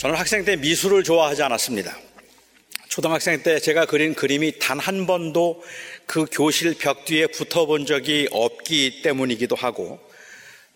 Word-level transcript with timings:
저는 0.00 0.16
학생 0.16 0.46
때 0.46 0.56
미술을 0.56 1.04
좋아하지 1.04 1.42
않았습니다. 1.42 1.94
초등학생 2.88 3.42
때 3.42 3.60
제가 3.60 3.84
그린 3.84 4.14
그림이 4.14 4.58
단 4.58 4.78
한 4.78 5.06
번도 5.06 5.62
그 6.06 6.24
교실 6.32 6.74
벽 6.78 7.04
뒤에 7.04 7.26
붙어 7.26 7.66
본 7.66 7.84
적이 7.84 8.26
없기 8.30 9.02
때문이기도 9.02 9.56
하고 9.56 10.00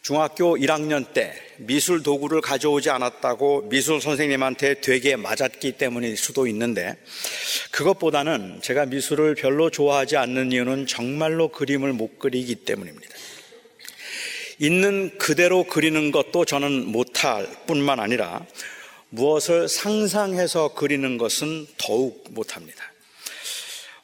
중학교 0.03 0.59
1학년 0.59 1.15
때 1.15 1.33
미술 1.57 2.03
도구를 2.03 2.43
가져오지 2.43 2.91
않았다고 2.91 3.71
미술 3.71 4.03
선생님한테 4.03 4.83
되게 4.83 5.17
맞았기 5.17 5.73
때문일 5.79 6.19
수도 6.19 6.47
있는데 6.47 6.95
그것보다는 7.71 8.61
제가 8.61 8.85
미술을 8.85 9.37
별로 9.37 9.71
좋아하지 9.71 10.19
않는 10.19 10.53
이유는 10.53 10.87
정말로 10.87 11.49
그림을 11.49 11.95
못 11.95 12.19
그리기 12.19 12.57
때문입니다. 12.57 13.15
있는 14.59 15.17
그대로 15.17 15.65
그리는 15.65 16.13
것도 16.13 16.45
저는 16.45 16.93
못할 16.93 17.49
뿐만 17.67 18.01
아니라 18.01 18.45
무엇을 19.15 19.69
상상해서 19.69 20.75
그리는 20.75 21.19
것은 21.19 21.67
더욱 21.79 22.25
못합니다. 22.31 22.83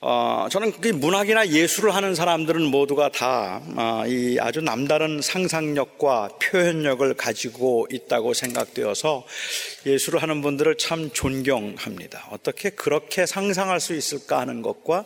어, 0.03 0.47
저는 0.51 0.81
그 0.81 0.89
문학이나 0.89 1.49
예술을 1.49 1.95
하는 1.95 2.15
사람들은 2.15 2.63
모두가 2.63 3.11
다, 3.11 3.61
어, 3.77 4.05
이 4.07 4.39
아주 4.41 4.63
남다른 4.63 5.21
상상력과 5.21 6.39
표현력을 6.41 7.13
가지고 7.15 7.87
있다고 7.91 8.33
생각되어서 8.33 9.27
예술을 9.85 10.23
하는 10.23 10.41
분들을 10.41 10.79
참 10.79 11.11
존경합니다. 11.13 12.29
어떻게 12.31 12.71
그렇게 12.71 13.27
상상할 13.27 13.79
수 13.79 13.95
있을까 13.95 14.39
하는 14.39 14.63
것과 14.63 15.05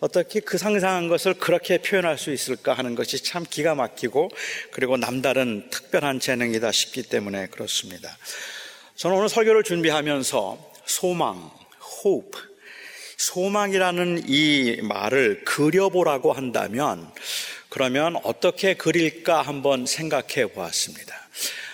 어떻게 0.00 0.40
그 0.40 0.58
상상한 0.58 1.06
것을 1.06 1.34
그렇게 1.34 1.78
표현할 1.78 2.18
수 2.18 2.32
있을까 2.32 2.74
하는 2.74 2.96
것이 2.96 3.22
참 3.22 3.44
기가 3.48 3.76
막히고 3.76 4.30
그리고 4.72 4.96
남다른 4.96 5.68
특별한 5.70 6.18
재능이다 6.18 6.72
싶기 6.72 7.04
때문에 7.04 7.46
그렇습니다. 7.46 8.16
저는 8.96 9.16
오늘 9.16 9.28
설교를 9.28 9.64
준비하면서 9.64 10.72
소망, 10.86 11.50
hope, 12.04 12.40
소망이라는 13.16 14.22
이 14.28 14.78
말을 14.82 15.42
그려보라고 15.44 16.32
한다면 16.32 17.10
그러면 17.68 18.14
어떻게 18.22 18.74
그릴까 18.74 19.42
한번 19.42 19.84
생각해 19.84 20.46
보았습니다. 20.52 21.12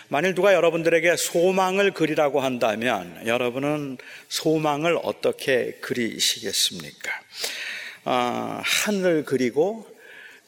만일 0.08 0.34
누가 0.34 0.54
여러분들에게 0.54 1.16
소망을 1.16 1.92
그리라고 1.92 2.40
한다면 2.40 3.26
여러분은 3.26 3.98
소망을 4.30 4.98
어떻게 5.02 5.72
그리시겠습니까? 5.82 7.10
아, 8.04 8.62
하늘 8.64 9.24
그리고 9.26 9.86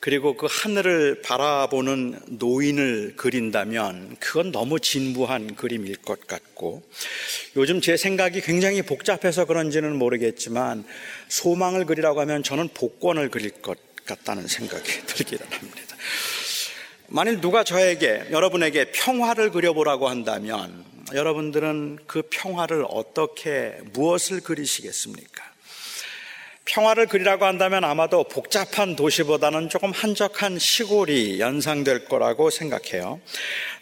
그리고 0.03 0.37
그 0.37 0.49
하늘을 0.51 1.23
바라보는 1.23 2.19
노인을 2.27 3.15
그린다면 3.15 4.17
그건 4.19 4.51
너무 4.51 4.81
진부한 4.81 5.55
그림일 5.55 5.95
것 5.99 6.27
같고 6.27 6.83
요즘 7.55 7.81
제 7.81 7.97
생각이 7.97 8.41
굉장히 8.41 8.83
복잡해서 8.83 9.45
그런지는 9.45 9.95
모르겠지만 9.95 10.85
소망을 11.29 11.87
그리라고 11.87 12.21
하면 12.23 12.43
저는 12.43 12.71
복권을 12.75 13.29
그릴 13.29 13.51
것 13.63 13.79
같다는 14.05 14.49
생각이 14.49 14.83
들기는 15.07 15.47
합니다. 15.49 15.97
만일 17.07 17.41
누가 17.41 17.63
저에게 17.63 18.25
여러분에게 18.33 18.91
평화를 18.91 19.53
그려보라고 19.53 20.09
한다면 20.09 20.85
여러분들은 21.15 22.01
그 22.09 22.23
평화를 22.29 22.85
어떻게 22.89 23.79
무엇을 23.93 24.41
그리시겠습니까? 24.41 25.52
평화를 26.73 27.07
그리라고 27.07 27.45
한다면 27.45 27.85
아마도 27.85 28.25
복잡한 28.25 28.97
도시보다는 28.97 29.69
조금 29.69 29.91
한적한 29.91 30.59
시골이 30.59 31.39
연상될 31.39 32.07
거라고 32.07 32.49
생각해요. 32.49 33.21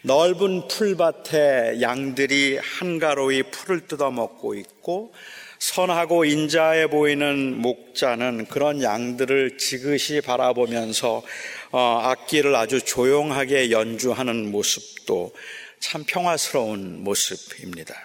넓은 0.01 0.67
풀밭에 0.67 1.79
양들이 1.79 2.59
한가로이 2.61 3.43
풀을 3.43 3.87
뜯어먹고 3.87 4.55
있고 4.55 5.13
선하고 5.57 6.25
인자해 6.25 6.87
보이는 6.87 7.61
목자는 7.61 8.47
그런 8.47 8.83
양들을 8.83 9.57
지그시 9.57 10.19
바라보면서 10.19 11.23
어, 11.71 11.99
악기를 12.03 12.53
아주 12.57 12.81
조용하게 12.81 13.71
연주하는 13.71 14.51
모습도 14.51 15.31
참 15.79 16.03
평화스러운 16.05 17.05
모습입니다. 17.05 17.95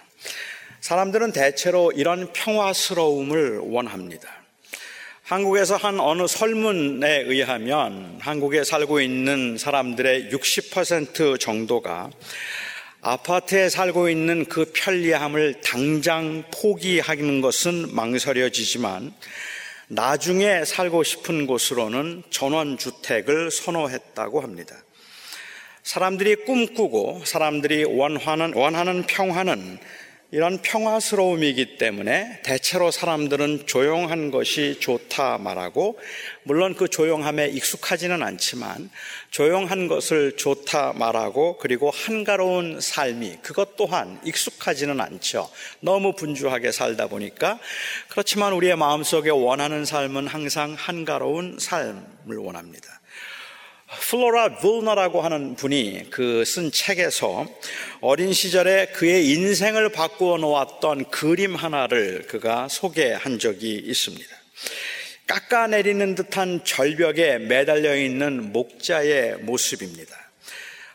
사람들은 0.81 1.33
대체로 1.33 1.91
이런 1.91 2.33
평화스러움을 2.33 3.59
원합니다. 3.65 4.36
한국에서 5.27 5.75
한 5.75 5.99
어느 5.99 6.29
설문에 6.29 7.23
의하면 7.23 8.17
한국에 8.21 8.63
살고 8.63 9.01
있는 9.01 9.59
사람들의 9.59 10.29
60% 10.31 11.41
정도가 11.41 12.11
아파트에 13.01 13.69
살고 13.69 14.09
있는 14.09 14.45
그 14.45 14.71
편리함을 14.73 15.63
당장 15.63 16.45
포기하는 16.53 17.41
것은 17.41 17.93
망설여지지만 17.93 19.13
나중에 19.89 20.65
살고 20.65 21.03
싶은 21.03 21.49
곳으로는 21.49 22.23
전원주택을 22.31 23.51
선호했다고 23.51 24.43
합니다. 24.43 24.77
사람들이 25.83 26.37
꿈꾸고 26.45 27.23
사람들이 27.25 27.83
원하는, 27.83 28.55
원하는 28.55 29.03
평화는 29.03 29.81
이런 30.33 30.61
평화스러움이기 30.61 31.79
때문에 31.79 32.41
대체로 32.43 32.91
사람들은 32.91 33.67
조용한 33.67 34.33
것이 34.33 34.79
좋다 34.81 35.39
말하고 35.39 36.01
물론 36.43 36.75
그 36.75 36.89
조용함에 36.89 37.47
익숙하지는 37.49 38.25
않지만 38.25 38.91
조용한 39.31 39.87
것을 39.87 40.37
좋다 40.37 40.95
말하고 40.95 41.59
그리고 41.59 41.91
한가로운 41.91 42.81
삶이 42.81 43.39
그것 43.43 43.77
또한 43.77 44.21
익숙하지는 44.25 45.01
않죠. 45.01 45.49
너무 45.79 46.13
분주하게 46.15 46.73
살다 46.73 47.07
보니까 47.07 47.61
그렇지만 48.09 48.53
우리의 48.53 48.77
마음속에 48.77 49.31
원하는 49.31 49.85
삶은 49.85 50.27
항상 50.27 50.75
한가로운 50.77 51.59
삶을 51.61 52.37
원합니다. 52.37 53.01
플로라 53.89 54.57
불너라고 54.57 55.21
하는 55.23 55.55
분이 55.55 56.11
그 56.11 56.45
쓴 56.45 56.71
책에서 56.73 57.47
어린 58.01 58.33
시절에 58.33 58.87
그의 58.87 59.31
인생을 59.31 59.91
바꾸어 59.91 60.39
놓았던 60.39 61.11
그림 61.11 61.55
하나를 61.55 62.27
그가 62.27 62.69
소개한 62.69 63.39
적이 63.39 63.75
있습니다. 63.85 64.37
깎아내리는 65.27 66.15
듯한 66.15 66.65
절벽에 66.65 67.39
매달려 67.39 67.97
있는 67.97 68.53
목자의 68.53 69.39
모습입니다. 69.39 70.15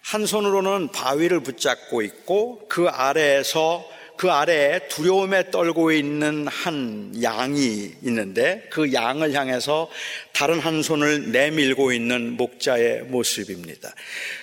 한 0.01 0.25
손으로는 0.25 0.91
바위를 0.91 1.41
붙잡고 1.41 2.01
있고 2.01 2.67
그 2.67 2.87
아래에서 2.87 3.85
그 4.21 4.29
아래에 4.29 4.87
두려움에 4.87 5.49
떨고 5.49 5.91
있는 5.91 6.45
한 6.45 7.11
양이 7.23 7.91
있는데 8.03 8.67
그 8.69 8.93
양을 8.93 9.33
향해서 9.33 9.89
다른 10.31 10.59
한 10.59 10.83
손을 10.83 11.31
내밀고 11.31 11.91
있는 11.91 12.37
목자의 12.37 13.01
모습입니다. 13.05 13.91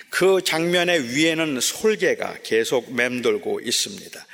그 0.09 0.41
장면의 0.43 1.15
위에는 1.15 1.61
솔개가 1.61 2.39
계속 2.43 2.93
맴돌고 2.93 3.61
있습니다. 3.61 4.27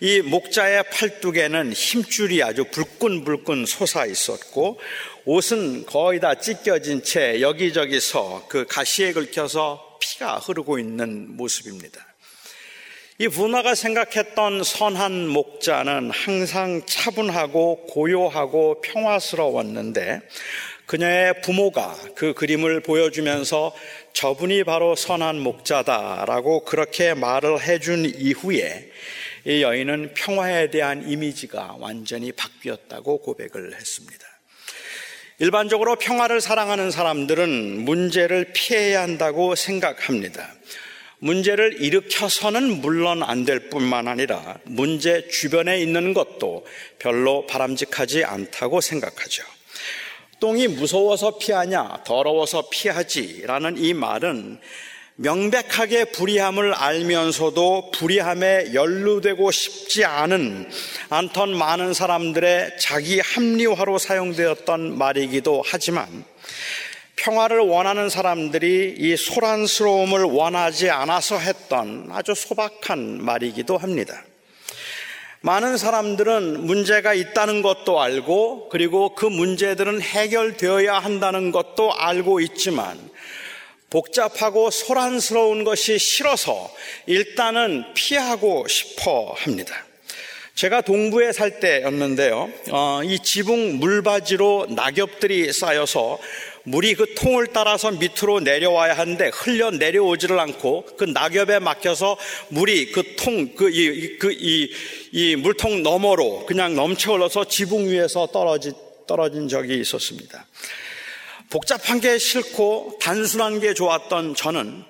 이 0.00 0.20
목자의 0.22 0.82
팔뚝에는 0.90 1.72
힘줄이 1.74 2.42
아주 2.42 2.64
불끈불끈 2.64 3.66
솟아 3.66 4.04
있었고 4.04 4.80
옷은 5.26 5.86
거의 5.86 6.18
다 6.18 6.34
찢겨진 6.34 7.04
채 7.04 7.40
여기저기서 7.40 8.46
그 8.48 8.66
가시에 8.66 9.12
긁혀서 9.12 9.98
피가 10.00 10.38
흐르고 10.38 10.80
있는 10.80 11.36
모습입니다. 11.36 12.07
이 13.20 13.26
분화가 13.26 13.74
생각했던 13.74 14.62
선한 14.62 15.26
목자는 15.26 16.12
항상 16.12 16.82
차분하고 16.86 17.86
고요하고 17.88 18.80
평화스러웠는데 18.80 20.20
그녀의 20.86 21.42
부모가 21.42 21.96
그 22.14 22.32
그림을 22.32 22.80
보여주면서 22.80 23.74
저분이 24.12 24.62
바로 24.62 24.94
선한 24.94 25.40
목자다라고 25.40 26.64
그렇게 26.64 27.14
말을 27.14 27.60
해준 27.60 28.04
이후에 28.04 28.88
이 29.44 29.62
여인은 29.62 30.14
평화에 30.14 30.70
대한 30.70 31.10
이미지가 31.10 31.74
완전히 31.80 32.30
바뀌었다고 32.30 33.22
고백을 33.22 33.74
했습니다. 33.74 34.24
일반적으로 35.40 35.96
평화를 35.96 36.40
사랑하는 36.40 36.92
사람들은 36.92 37.80
문제를 37.84 38.52
피해야 38.54 39.02
한다고 39.02 39.56
생각합니다. 39.56 40.54
문제를 41.20 41.82
일으켜서는 41.82 42.80
물론 42.80 43.22
안 43.22 43.44
될 43.44 43.70
뿐만 43.70 44.08
아니라 44.08 44.58
문제 44.64 45.26
주변에 45.28 45.80
있는 45.80 46.12
것도 46.14 46.66
별로 46.98 47.46
바람직하지 47.46 48.24
않다고 48.24 48.80
생각하죠. 48.80 49.42
똥이 50.40 50.68
무서워서 50.68 51.38
피하냐, 51.38 52.04
더러워서 52.06 52.68
피하지 52.70 53.42
라는 53.46 53.76
이 53.78 53.94
말은 53.94 54.60
명백하게 55.16 56.04
불의함을 56.12 56.74
알면서도 56.74 57.90
불의함에 57.90 58.72
연루되고 58.72 59.50
싶지 59.50 60.04
않은 60.04 60.70
않던 61.08 61.56
많은 61.56 61.92
사람들의 61.92 62.76
자기 62.78 63.18
합리화로 63.18 63.98
사용되었던 63.98 64.96
말이기도 64.96 65.64
하지만 65.66 66.24
평화를 67.18 67.58
원하는 67.58 68.08
사람들이 68.08 68.94
이 68.96 69.16
소란스러움을 69.16 70.22
원하지 70.22 70.90
않아서 70.90 71.38
했던 71.38 72.08
아주 72.12 72.34
소박한 72.34 73.22
말이기도 73.22 73.76
합니다. 73.76 74.22
많은 75.40 75.76
사람들은 75.76 76.64
문제가 76.64 77.14
있다는 77.14 77.62
것도 77.62 78.00
알고 78.00 78.68
그리고 78.70 79.14
그 79.14 79.26
문제들은 79.26 80.00
해결되어야 80.00 80.98
한다는 80.98 81.52
것도 81.52 81.92
알고 81.92 82.40
있지만 82.40 82.98
복잡하고 83.90 84.70
소란스러운 84.70 85.64
것이 85.64 85.98
싫어서 85.98 86.72
일단은 87.06 87.94
피하고 87.94 88.66
싶어 88.68 89.34
합니다. 89.38 89.87
제가 90.58 90.80
동부에 90.80 91.30
살 91.30 91.60
때였는데요. 91.60 92.50
어, 92.72 93.00
이 93.04 93.20
지붕 93.20 93.78
물바지로 93.78 94.66
낙엽들이 94.70 95.52
쌓여서 95.52 96.18
물이 96.64 96.96
그 96.96 97.14
통을 97.14 97.46
따라서 97.52 97.92
밑으로 97.92 98.40
내려와야 98.40 98.98
하는데 98.98 99.30
흘려 99.32 99.70
내려오지를 99.70 100.36
않고 100.36 100.84
그 100.96 101.04
낙엽에 101.04 101.60
막혀서 101.60 102.18
물이 102.48 102.90
그 102.90 103.14
통, 103.14 103.54
그, 103.54 103.70
이, 103.70 104.18
그, 104.18 104.32
이, 104.32 104.68
이 105.12 105.36
물통 105.36 105.84
너머로 105.84 106.46
그냥 106.46 106.74
넘쳐 106.74 107.12
흘러서 107.12 107.44
지붕 107.44 107.88
위에서 107.88 108.26
떨어지, 108.32 108.72
떨어진 109.06 109.46
적이 109.46 109.78
있었습니다. 109.78 110.44
복잡한 111.50 112.00
게 112.00 112.18
싫고 112.18 112.98
단순한 113.00 113.60
게 113.60 113.74
좋았던 113.74 114.34
저는 114.34 114.82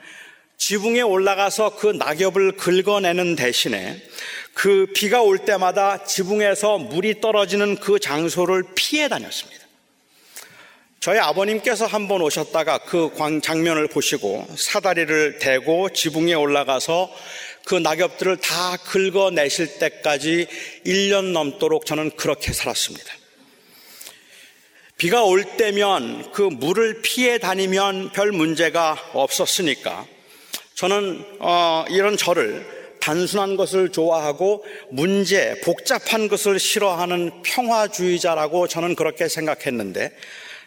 지붕에 0.57 1.03
올라가서 1.03 1.77
그 1.77 1.89
낙엽을 1.89 2.53
긁어내는 2.53 3.37
대신에 3.37 4.03
그 4.59 4.87
비가 4.93 5.23
올 5.23 5.39
때마다 5.39 6.03
지붕에서 6.03 6.79
물이 6.79 7.21
떨어지는 7.21 7.77
그 7.77 8.01
장소를 8.01 8.65
피해 8.75 9.07
다녔습니다. 9.09 9.65
저희 10.99 11.21
아버님께서 11.21 11.87
한 11.87 12.09
번 12.09 12.23
오셨다가 12.23 12.79
그 12.79 13.13
장면을 13.41 13.87
보시고 13.87 14.49
사다리를 14.57 15.39
대고 15.39 15.91
지붕에 15.91 16.35
올라가서 16.35 17.09
그 17.67 17.77
낙엽들을 17.77 18.39
다 18.39 18.77
긁어내실 18.79 19.79
때까지 19.79 20.49
1년 20.85 21.31
넘도록 21.31 21.87
저는 21.87 22.17
그렇게 22.17 22.53
살았습니다. 22.53 23.15
비가 24.97 25.23
올 25.23 25.45
때면 25.57 26.33
그 26.33 26.43
물을 26.43 27.01
피해 27.03 27.39
다니면 27.39 28.11
별 28.11 28.33
문제가 28.33 28.97
없었으니까 29.13 30.05
저는 30.75 31.25
어, 31.39 31.85
이런 31.91 32.17
저를 32.17 32.78
단순한 33.01 33.57
것을 33.57 33.91
좋아하고 33.91 34.65
문제, 34.91 35.61
복잡한 35.65 36.29
것을 36.29 36.59
싫어하는 36.59 37.43
평화주의자라고 37.43 38.69
저는 38.69 38.95
그렇게 38.95 39.29
생각했는데 39.29 40.13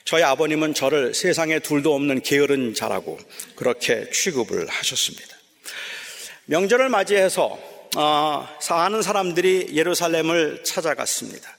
저희 0.06 0.24
아버님은 0.24 0.74
저를 0.74 1.14
세상에 1.14 1.60
둘도 1.60 1.94
없는 1.94 2.22
게으른 2.22 2.74
자라고 2.74 3.20
그렇게 3.56 4.10
취급을 4.10 4.68
하셨습니다. 4.68 5.38
명절을 6.46 6.90
맞이해서 6.90 7.58
어, 7.98 8.48
사는 8.60 9.02
사람들이 9.02 9.72
예루살렘을 9.74 10.64
찾아갔습니다. 10.64 11.58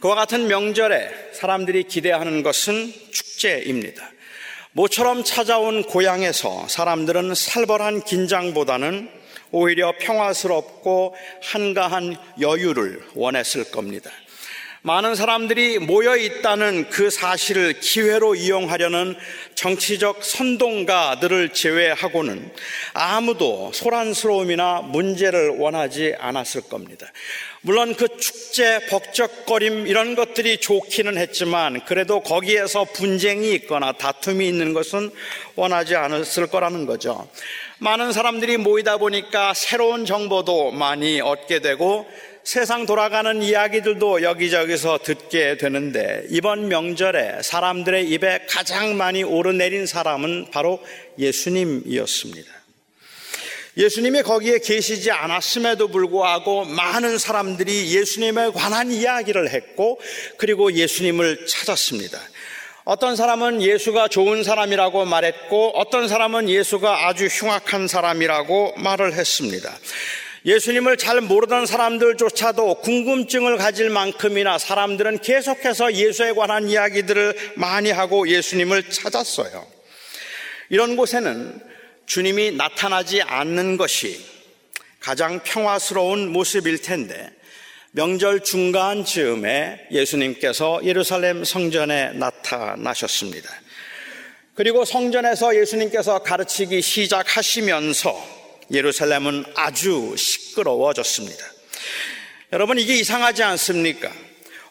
그와 0.00 0.14
같은 0.14 0.46
명절에 0.46 1.32
사람들이 1.32 1.84
기대하는 1.84 2.42
것은 2.42 2.92
축제입니다. 3.10 4.08
모처럼 4.72 5.24
찾아온 5.24 5.82
고향에서 5.82 6.68
사람들은 6.68 7.34
살벌한 7.34 8.04
긴장보다는 8.04 9.10
오히려 9.50 9.92
평화스럽고 9.98 11.14
한가한 11.42 12.16
여유를 12.40 13.02
원했을 13.14 13.70
겁니다. 13.70 14.10
많은 14.88 15.16
사람들이 15.16 15.80
모여 15.80 16.16
있다는 16.16 16.88
그 16.88 17.10
사실을 17.10 17.78
기회로 17.78 18.36
이용하려는 18.36 19.16
정치적 19.54 20.24
선동가들을 20.24 21.52
제외하고는 21.52 22.50
아무도 22.94 23.70
소란스러움이나 23.74 24.80
문제를 24.80 25.58
원하지 25.58 26.14
않았을 26.18 26.62
겁니다. 26.70 27.06
물론 27.60 27.94
그 27.96 28.08
축제, 28.16 28.80
벅적거림 28.86 29.86
이런 29.88 30.14
것들이 30.14 30.56
좋기는 30.56 31.18
했지만 31.18 31.84
그래도 31.84 32.20
거기에서 32.20 32.84
분쟁이 32.84 33.52
있거나 33.56 33.92
다툼이 33.92 34.48
있는 34.48 34.72
것은 34.72 35.10
원하지 35.56 35.96
않았을 35.96 36.46
거라는 36.46 36.86
거죠. 36.86 37.28
많은 37.80 38.12
사람들이 38.12 38.56
모이다 38.56 38.96
보니까 38.96 39.52
새로운 39.52 40.06
정보도 40.06 40.70
많이 40.70 41.20
얻게 41.20 41.60
되고 41.60 42.08
세상 42.44 42.86
돌아가는 42.86 43.42
이야기들도 43.42 44.22
여기저기서 44.22 45.00
듣게 45.04 45.56
되는데 45.56 46.24
이번 46.30 46.68
명절에 46.68 47.42
사람들의 47.42 48.08
입에 48.10 48.46
가장 48.48 48.96
많이 48.96 49.22
오르내린 49.22 49.86
사람은 49.86 50.50
바로 50.50 50.80
예수님이었습니다. 51.18 52.58
예수님이 53.76 54.22
거기에 54.22 54.58
계시지 54.58 55.12
않았음에도 55.12 55.88
불구하고 55.88 56.64
많은 56.64 57.16
사람들이 57.18 57.94
예수님에 57.94 58.50
관한 58.50 58.90
이야기를 58.90 59.50
했고 59.50 60.00
그리고 60.36 60.72
예수님을 60.72 61.46
찾았습니다. 61.46 62.18
어떤 62.84 63.14
사람은 63.14 63.62
예수가 63.62 64.08
좋은 64.08 64.42
사람이라고 64.42 65.04
말했고 65.04 65.72
어떤 65.78 66.08
사람은 66.08 66.48
예수가 66.48 67.06
아주 67.06 67.26
흉악한 67.26 67.86
사람이라고 67.86 68.74
말을 68.78 69.12
했습니다. 69.12 69.78
예수님을 70.44 70.96
잘 70.96 71.20
모르던 71.20 71.66
사람들조차도 71.66 72.76
궁금증을 72.76 73.56
가질 73.56 73.90
만큼이나 73.90 74.58
사람들은 74.58 75.18
계속해서 75.18 75.94
예수에 75.94 76.32
관한 76.32 76.68
이야기들을 76.68 77.54
많이 77.56 77.90
하고 77.90 78.28
예수님을 78.28 78.90
찾았어요. 78.90 79.66
이런 80.70 80.96
곳에는 80.96 81.60
주님이 82.06 82.52
나타나지 82.52 83.22
않는 83.22 83.76
것이 83.76 84.24
가장 85.00 85.40
평화스러운 85.42 86.32
모습일 86.32 86.82
텐데 86.82 87.30
명절 87.92 88.44
중간 88.44 89.04
즈음에 89.04 89.86
예수님께서 89.90 90.80
예루살렘 90.84 91.44
성전에 91.44 92.12
나타나셨습니다. 92.12 93.48
그리고 94.54 94.84
성전에서 94.84 95.56
예수님께서 95.56 96.18
가르치기 96.20 96.82
시작하시면서 96.82 98.37
예루살렘은 98.70 99.44
아주 99.54 100.14
시끄러워졌습니다. 100.16 101.44
여러분, 102.52 102.78
이게 102.78 102.94
이상하지 102.94 103.42
않습니까? 103.42 104.12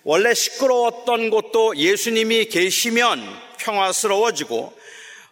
원래 0.04 0.34
시끄러웠던 0.34 1.30
곳도 1.30 1.76
예수님이 1.78 2.46
계시면 2.46 3.48
평화스러워지고 3.60 4.77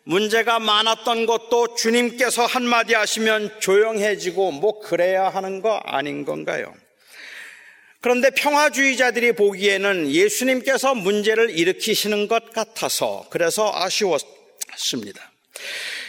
문제가 0.03 0.60
많았던 0.60 1.25
것도 1.25 1.75
주님께서 1.75 2.45
한마디 2.45 2.93
하시면 2.93 3.60
조용해지고 3.60 4.51
뭐 4.51 4.79
그래야 4.79 5.29
하는 5.29 5.62
거 5.62 5.77
아닌 5.77 6.25
건가요? 6.25 6.74
그런데 8.01 8.29
평화주의자들이 8.29 9.31
보기에는 9.31 10.12
예수님께서 10.12 10.93
문제를 10.93 11.57
일으키시는 11.57 12.27
것 12.27 12.51
같아서 12.53 13.25
그래서 13.31 13.72
아쉬웠습니다. 13.74 15.31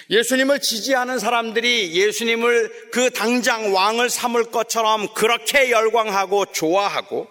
예수님을 0.09 0.61
지지하는 0.61 1.19
사람들이 1.19 1.93
예수님을 1.93 2.91
그 2.93 3.11
당장 3.11 3.75
왕을 3.75 4.09
삼을 4.09 4.45
것처럼 4.53 5.13
그렇게 5.15 5.71
열광하고 5.71 6.47
좋아하고 6.47 7.29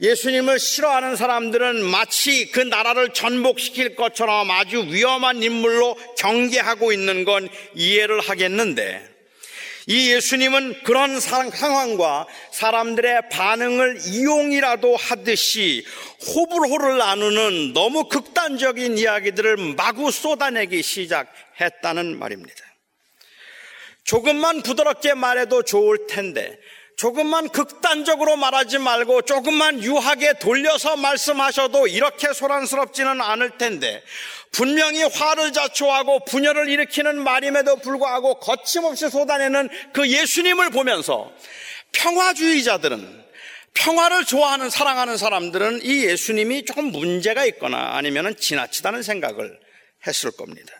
예수님을 0.00 0.58
싫어하는 0.58 1.16
사람들은 1.16 1.84
마치 1.84 2.50
그 2.50 2.60
나라를 2.60 3.10
전복시킬 3.12 3.94
것처럼 3.96 4.50
아주 4.50 4.84
위험한 4.88 5.42
인물로 5.42 5.96
경계하고 6.18 6.92
있는 6.92 7.24
건 7.24 7.48
이해를 7.74 8.20
하겠는데 8.20 9.11
이 9.86 10.12
예수님은 10.12 10.82
그런 10.84 11.18
상황과 11.18 12.26
사람들의 12.52 13.28
반응을 13.30 13.98
이용이라도 14.06 14.96
하듯이 14.96 15.84
호불호를 16.34 16.98
나누는 16.98 17.72
너무 17.72 18.08
극단적인 18.08 18.98
이야기들을 18.98 19.74
마구 19.76 20.10
쏟아내기 20.10 20.82
시작했다는 20.82 22.18
말입니다. 22.18 22.64
조금만 24.04 24.62
부드럽게 24.62 25.14
말해도 25.14 25.62
좋을 25.62 26.06
텐데 26.08 26.58
조금만 26.96 27.48
극단적으로 27.48 28.36
말하지 28.36 28.78
말고 28.78 29.22
조금만 29.22 29.82
유하게 29.82 30.34
돌려서 30.34 30.96
말씀하셔도 30.96 31.86
이렇게 31.88 32.32
소란스럽지는 32.32 33.20
않을 33.20 33.58
텐데 33.58 34.02
분명히 34.52 35.02
화를 35.02 35.52
자초하고 35.52 36.24
분열을 36.26 36.68
일으키는 36.68 37.22
말임에도 37.22 37.76
불구하고 37.76 38.34
거침없이 38.38 39.08
쏟아내는 39.08 39.70
그 39.92 40.08
예수님을 40.08 40.70
보면서 40.70 41.32
평화주의자들은 41.92 43.22
평화를 43.74 44.26
좋아하는 44.26 44.68
사랑하는 44.68 45.16
사람들은 45.16 45.80
이 45.82 46.04
예수님이 46.04 46.66
조금 46.66 46.84
문제가 46.86 47.46
있거나 47.46 47.92
아니면 47.94 48.36
지나치다는 48.36 49.02
생각을 49.02 49.58
했을 50.06 50.30
겁니다. 50.30 50.74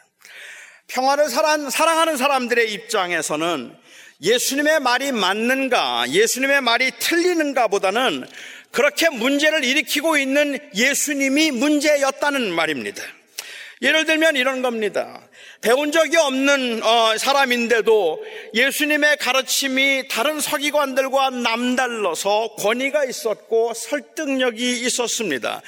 평화를 0.89 1.31
사랑하는 1.31 2.17
사람들의 2.19 2.71
입장에서는 2.71 3.75
예수님의 4.21 4.81
말이 4.81 5.11
맞는가, 5.11 6.11
예수님의 6.11 6.61
말이 6.61 6.91
틀리는가 6.99 7.69
보다는 7.69 8.29
그렇게 8.71 9.09
문제를 9.09 9.65
일으키고 9.65 10.19
있는 10.19 10.59
예수님이 10.75 11.51
문제였다는 11.51 12.53
말입니다. 12.55 13.03
예를 13.83 14.05
들면 14.05 14.37
이런 14.37 14.63
겁니다. 14.63 15.21
배운 15.61 15.91
적이 15.91 16.17
없는 16.17 16.83
어, 16.83 17.19
사람인데도 17.19 18.25
예수님의 18.55 19.17
가르침이 19.19 20.09
다른 20.09 20.41
서기관들과 20.41 21.31
남달라서 21.31 22.55
권위가 22.59 23.05
있었고 23.05 23.75
설득력이 23.75 24.81
있었습니다. 24.87 25.63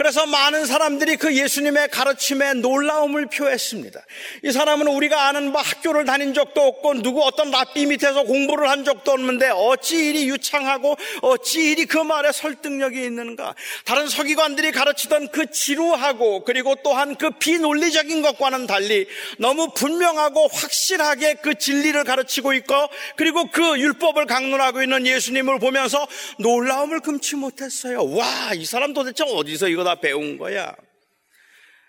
그래서 0.00 0.24
많은 0.24 0.64
사람들이 0.64 1.16
그 1.16 1.36
예수님의 1.36 1.88
가르침에 1.88 2.54
놀라움을 2.54 3.26
표했습니다. 3.26 4.00
이 4.44 4.50
사람은 4.50 4.86
우리가 4.86 5.26
아는 5.26 5.52
뭐 5.52 5.60
학교를 5.60 6.06
다닌 6.06 6.32
적도 6.32 6.62
없고 6.62 7.02
누구 7.02 7.22
어떤 7.22 7.50
랍비 7.50 7.84
밑에서 7.84 8.22
공부를 8.22 8.70
한 8.70 8.82
적도 8.86 9.10
없는데 9.10 9.50
어찌 9.50 9.96
이리 10.06 10.26
유창하고 10.30 10.96
어찌 11.20 11.72
이리 11.72 11.84
그 11.84 11.98
말에 11.98 12.32
설득력이 12.32 12.96
있는가? 12.98 13.54
다른 13.84 14.08
서기관들이 14.08 14.72
가르치던 14.72 15.32
그 15.32 15.50
지루하고 15.50 16.44
그리고 16.44 16.76
또한 16.82 17.14
그 17.16 17.32
비논리적인 17.32 18.22
것과는 18.22 18.66
달리 18.66 19.06
너무 19.36 19.68
분명하고 19.74 20.48
확실하게 20.50 21.34
그 21.42 21.58
진리를 21.58 22.02
가르치고 22.04 22.54
있고 22.54 22.74
그리고 23.16 23.50
그 23.50 23.78
율법을 23.78 24.24
강론하고 24.24 24.82
있는 24.82 25.06
예수님을 25.06 25.58
보면서 25.58 26.08
놀라움을 26.38 27.00
금치 27.00 27.36
못했어요. 27.36 28.10
와, 28.14 28.54
이 28.54 28.64
사람 28.64 28.94
도대체 28.94 29.24
어디서 29.24 29.68
이거 29.68 29.89
다 29.90 29.96
배운 29.96 30.38
거야. 30.38 30.72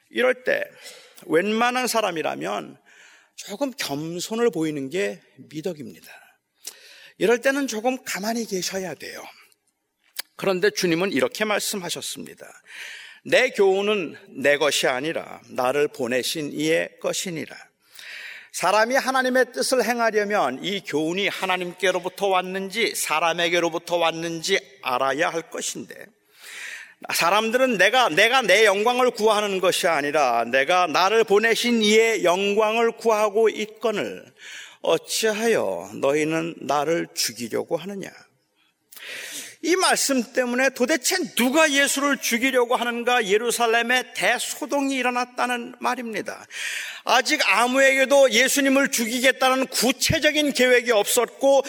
이럴 0.09 0.43
때 0.43 0.63
웬만한 1.27 1.85
사람이라면 1.85 2.77
조금 3.35 3.71
겸손을 3.71 4.49
보이는 4.49 4.89
게 4.89 5.21
미덕입니다. 5.37 6.11
이럴 7.19 7.39
때는 7.41 7.67
조금 7.67 8.03
가만히 8.03 8.45
계셔야 8.47 8.95
돼요. 8.95 9.23
그런데 10.35 10.71
주님은 10.71 11.11
이렇게 11.11 11.45
말씀하셨습니다. 11.45 12.47
내 13.23 13.51
교훈은 13.51 14.17
내 14.41 14.57
것이 14.57 14.87
아니라 14.87 15.39
나를 15.49 15.87
보내신 15.87 16.51
이의 16.53 16.89
것이니라. 17.01 17.55
사람이 18.51 18.95
하나님의 18.95 19.53
뜻을 19.53 19.85
행하려면 19.85 20.63
이 20.63 20.81
교훈이 20.81 21.27
하나님께로부터 21.27 22.27
왔는지 22.27 22.95
사람에게로부터 22.95 23.97
왔는지 23.97 24.59
알아야 24.81 25.29
할 25.29 25.51
것인데 25.51 26.07
사람들은 27.13 27.77
내가, 27.77 28.09
내가 28.09 28.41
내 28.41 28.65
영광을 28.65 29.09
구하는 29.11 29.59
것이 29.59 29.87
아니라 29.87 30.43
내가 30.45 30.87
나를 30.87 31.23
보내신 31.23 31.81
이의 31.81 32.23
영광을 32.23 32.91
구하고 32.91 33.49
있거늘 33.49 34.23
어찌하여 34.81 35.91
너희는 35.95 36.55
나를 36.61 37.07
죽이려고 37.13 37.77
하느냐? 37.77 38.09
이 39.63 39.75
말씀 39.75 40.23
때문에 40.33 40.69
도대체 40.71 41.17
누가 41.35 41.71
예수를 41.71 42.17
죽이려고 42.17 42.75
하는가 42.75 43.27
예루살렘에 43.27 44.13
대소동이 44.15 44.95
일어났다는 44.95 45.75
말입니다. 45.79 46.47
아직 47.03 47.41
아무에게도 47.47 48.31
예수님을 48.31 48.89
죽이겠다는 48.89 49.67
구체적인 49.67 50.53
계획이 50.53 50.91
없었고 50.91 51.63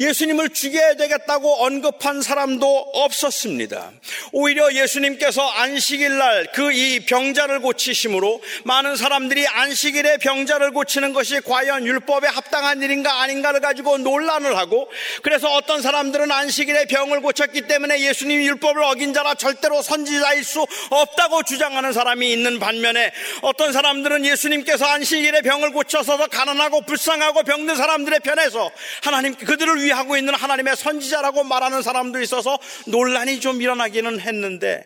예수님을 0.00 0.48
죽여야 0.50 0.94
되겠다고 0.94 1.64
언급한 1.64 2.20
사람도 2.20 2.66
없었습니다. 2.94 3.92
오히려 4.32 4.72
예수님께서 4.72 5.46
안식일 5.46 6.18
날 6.18 6.46
그 6.54 6.74
이 6.74 7.00
병자를 7.00 7.60
고치심으로 7.60 8.42
많은 8.64 8.96
사람들이 8.96 9.46
안식일에 9.46 10.18
병자를 10.18 10.72
고치는 10.72 11.12
것이 11.12 11.40
과연 11.40 11.86
율법에 11.86 12.26
합당한 12.26 12.82
일인가 12.82 13.22
아닌가를 13.22 13.60
가지고 13.60 13.98
논란을 13.98 14.56
하고 14.56 14.90
그래서 15.22 15.52
어떤 15.52 15.80
사람들은 15.82 16.30
안식일에 16.32 16.86
병을 16.86 17.20
고쳤기 17.20 17.62
때문에 17.62 18.00
예수님이 18.00 18.46
율법을 18.48 18.82
어긴 18.82 19.14
자라 19.14 19.34
절대로 19.34 19.82
선지자일 19.82 20.42
수 20.44 20.66
없다고 20.90 21.44
주장하는 21.44 21.92
사람이 21.92 22.32
있는 22.32 22.58
반면에 22.58 23.12
어떤 23.42 23.72
사람들은 23.72 24.24
예수님께서 24.24 24.84
안식일에 24.86 25.42
병을 25.42 25.70
고쳐서 25.70 26.16
가난하고 26.26 26.82
불쌍하고 26.82 27.44
병든 27.44 27.76
사람들의 27.76 28.20
편에서 28.20 28.70
하나님 29.02 29.34
그들을 29.36 29.83
위하고 29.84 30.16
있는 30.16 30.34
하나님의 30.34 30.76
선지자라고 30.76 31.44
말하는 31.44 31.82
사람도 31.82 32.20
있어서 32.22 32.58
논란이 32.86 33.40
좀 33.40 33.62
일어나기는 33.62 34.20
했는데 34.20 34.84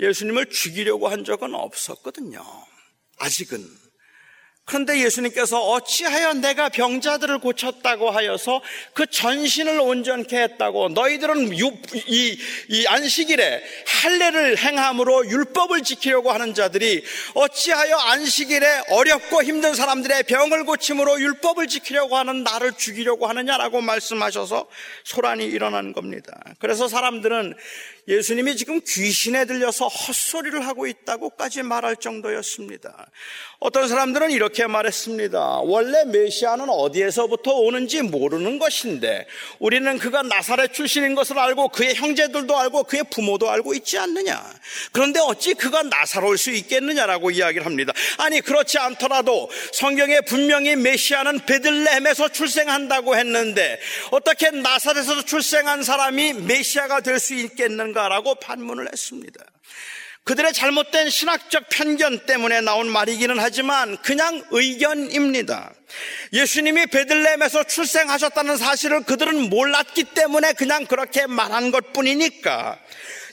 예수님을 0.00 0.50
죽이려고 0.50 1.08
한 1.08 1.24
적은 1.24 1.54
없었거든요. 1.54 2.42
아직은. 3.18 3.81
그런데 4.64 5.02
예수님께서 5.02 5.60
어찌하여 5.60 6.34
내가 6.34 6.68
병자들을 6.68 7.38
고쳤다고 7.38 8.10
하여서 8.10 8.62
그 8.94 9.06
전신을 9.06 9.80
온전케 9.80 10.40
했다고 10.40 10.90
너희들은 10.90 11.58
유, 11.58 11.72
이, 12.06 12.38
이 12.68 12.86
안식일에 12.86 13.62
할례를 13.86 14.58
행함으로 14.58 15.28
율법을 15.28 15.82
지키려고 15.82 16.30
하는 16.30 16.54
자들이 16.54 17.04
어찌하여 17.34 17.96
안식일에 17.96 18.82
어렵고 18.90 19.42
힘든 19.42 19.74
사람들의 19.74 20.22
병을 20.24 20.64
고침으로 20.64 21.20
율법을 21.20 21.66
지키려고 21.66 22.16
하는 22.16 22.44
나를 22.44 22.72
죽이려고 22.74 23.26
하느냐라고 23.26 23.80
말씀하셔서 23.80 24.68
소란이 25.02 25.44
일어난 25.44 25.92
겁니다. 25.92 26.40
그래서 26.60 26.86
사람들은 26.86 27.56
예수님이 28.06 28.56
지금 28.56 28.80
귀신에 28.86 29.44
들려서 29.44 29.88
헛소리를 29.88 30.66
하고 30.66 30.86
있다고까지 30.86 31.62
말할 31.62 31.96
정도였습니다. 31.96 33.06
어떤 33.60 33.88
사람들은 33.88 34.32
이렇게 34.32 34.66
말했습니다. 34.66 35.60
원래 35.60 36.04
메시아는 36.04 36.68
어디에서부터 36.68 37.52
오는지 37.52 38.02
모르는 38.02 38.58
것인데 38.58 39.26
우리는 39.60 39.98
그가 39.98 40.22
나사렛 40.22 40.74
출신인 40.74 41.14
것을 41.14 41.38
알고 41.38 41.68
그의 41.68 41.94
형제들도 41.94 42.58
알고 42.58 42.84
그의 42.84 43.04
부모도 43.10 43.48
알고 43.48 43.74
있지 43.74 43.98
않느냐. 43.98 44.44
그런데 44.90 45.20
어찌 45.20 45.54
그가 45.54 45.82
나사로울 45.84 46.38
수 46.38 46.50
있겠느냐라고 46.50 47.30
이야기를 47.30 47.64
합니다. 47.64 47.92
아니 48.18 48.40
그렇지 48.40 48.78
않더라도 48.78 49.48
성경에 49.72 50.20
분명히 50.22 50.74
메시아는 50.74 51.46
베들레헴에서 51.46 52.30
출생한다고 52.30 53.16
했는데 53.16 53.78
어떻게 54.10 54.50
나사렛에서 54.50 55.22
출생한 55.24 55.82
사람이 55.82 56.32
메시아가 56.34 57.00
될 57.00 57.22
수 57.22 57.34
있겠 57.34 57.70
는가라고 57.92 58.36
반문을 58.36 58.88
했습니다. 58.92 59.44
그들의 60.24 60.52
잘못된 60.52 61.10
신학적 61.10 61.68
편견 61.68 62.26
때문에 62.26 62.60
나온 62.60 62.88
말이기는 62.88 63.40
하지만 63.40 63.96
그냥 64.02 64.44
의견입니다. 64.50 65.72
예수님이 66.32 66.86
베들레헴에서 66.86 67.64
출생하셨다는 67.64 68.56
사실을 68.56 69.02
그들은 69.02 69.50
몰랐기 69.50 70.04
때문에 70.04 70.52
그냥 70.52 70.86
그렇게 70.86 71.26
말한 71.26 71.72
것 71.72 71.92
뿐이니까 71.92 72.78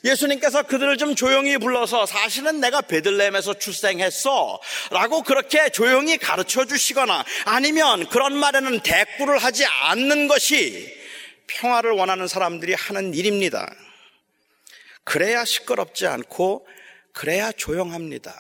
예수님께서 0.03 0.63
그들을 0.63 0.97
좀 0.97 1.13
조용히 1.13 1.57
불러서 1.57 2.07
사실은 2.07 2.59
내가 2.59 2.81
베들레헴에서 2.81 3.59
출생했어 3.59 4.59
라고 4.89 5.21
그렇게 5.21 5.69
조용히 5.69 6.17
가르쳐 6.17 6.65
주시거나 6.65 7.23
아니면 7.45 8.07
그런 8.09 8.35
말에는 8.35 8.79
대꾸를 8.79 9.37
하지 9.37 9.65
않는 9.65 10.27
것이 10.27 10.91
평화를 11.45 11.91
원하는 11.91 12.27
사람들이 12.27 12.73
하는 12.73 13.13
일입니다. 13.13 13.69
그래야 15.09 15.43
시끄럽지 15.43 16.05
않고 16.05 16.67
그래야 17.13 17.51
조용합니다. 17.51 18.31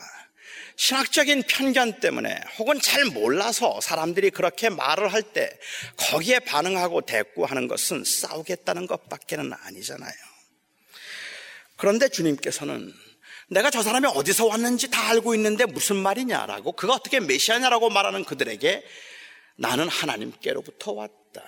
신학적인 0.75 1.43
편견 1.47 1.99
때문에 1.99 2.39
혹은 2.59 2.79
잘 2.79 3.05
몰라서 3.05 3.81
사람들이 3.81 4.29
그렇게 4.29 4.69
말을 4.69 5.11
할 5.11 5.23
때 5.23 5.49
거기에 5.97 6.37
반응하고 6.37 7.01
대꾸하는 7.01 7.67
것은 7.67 8.03
싸우겠다는 8.05 8.85
것밖에는 8.85 9.51
아니잖아요. 9.51 10.13
그런데 11.75 12.07
주님께서는 12.07 12.93
내가 13.47 13.71
저 13.71 13.81
사람이 13.81 14.05
어디서 14.05 14.45
왔는지 14.45 14.91
다 14.91 15.09
알고 15.09 15.33
있는데 15.33 15.65
무슨 15.65 15.95
말이냐라고 15.95 16.73
그가 16.73 16.93
어떻게 16.93 17.19
메시아냐라고 17.19 17.89
말하는 17.89 18.23
그들에게 18.25 18.83
나는 19.55 19.89
하나님께로부터 19.89 20.91
왔다. 20.91 21.43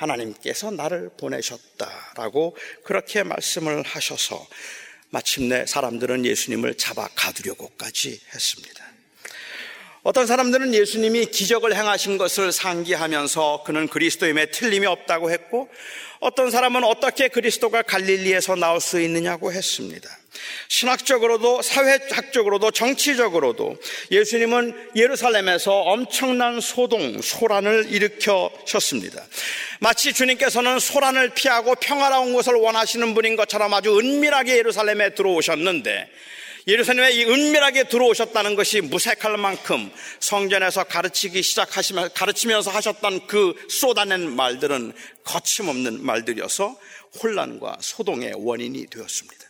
하나님께서 0.00 0.70
나를 0.70 1.10
보내셨다라고 1.18 2.56
그렇게 2.84 3.22
말씀을 3.22 3.82
하셔서 3.82 4.46
마침내 5.10 5.66
사람들은 5.66 6.24
예수님을 6.24 6.74
잡아 6.76 7.08
가두려고까지 7.14 8.20
했습니다. 8.34 8.84
어떤 10.02 10.26
사람들은 10.26 10.72
예수님이 10.72 11.26
기적을 11.26 11.76
행하신 11.76 12.16
것을 12.16 12.52
상기하면서 12.52 13.64
그는 13.66 13.86
그리스도임에 13.86 14.50
틀림이 14.50 14.86
없다고 14.86 15.30
했고 15.30 15.68
어떤 16.20 16.50
사람은 16.50 16.84
어떻게 16.84 17.28
그리스도가 17.28 17.82
갈릴리에서 17.82 18.54
나올 18.54 18.80
수 18.80 19.00
있느냐고 19.00 19.52
했습니다. 19.52 20.08
신학적으로도 20.68 21.62
사회학적으로도 21.62 22.70
정치적으로도 22.70 23.76
예수님은 24.10 24.90
예루살렘에서 24.96 25.72
엄청난 25.80 26.60
소동, 26.60 27.20
소란을 27.20 27.86
일으켜셨습니다. 27.90 29.24
마치 29.80 30.12
주님께서는 30.12 30.78
소란을 30.78 31.30
피하고 31.30 31.74
평화로운 31.74 32.34
것을 32.34 32.54
원하시는 32.54 33.14
분인 33.14 33.36
것처럼 33.36 33.72
아주 33.74 33.98
은밀하게 33.98 34.58
예루살렘에 34.58 35.14
들어오셨는데 35.14 36.10
예루살렘에 36.66 37.12
이 37.12 37.24
은밀하게 37.24 37.84
들어오셨다는 37.84 38.54
것이 38.54 38.80
무색할 38.80 39.36
만큼 39.36 39.90
성전에서 40.20 40.84
가르치기 40.84 41.42
시작하시면 41.42 42.10
가르치면서 42.14 42.70
하셨던 42.70 43.26
그 43.26 43.54
쏟아낸 43.68 44.30
말들은 44.34 44.92
거침없는 45.24 46.04
말들이어서 46.04 46.78
혼란과 47.22 47.78
소동의 47.80 48.34
원인이 48.36 48.86
되었습니다. 48.86 49.44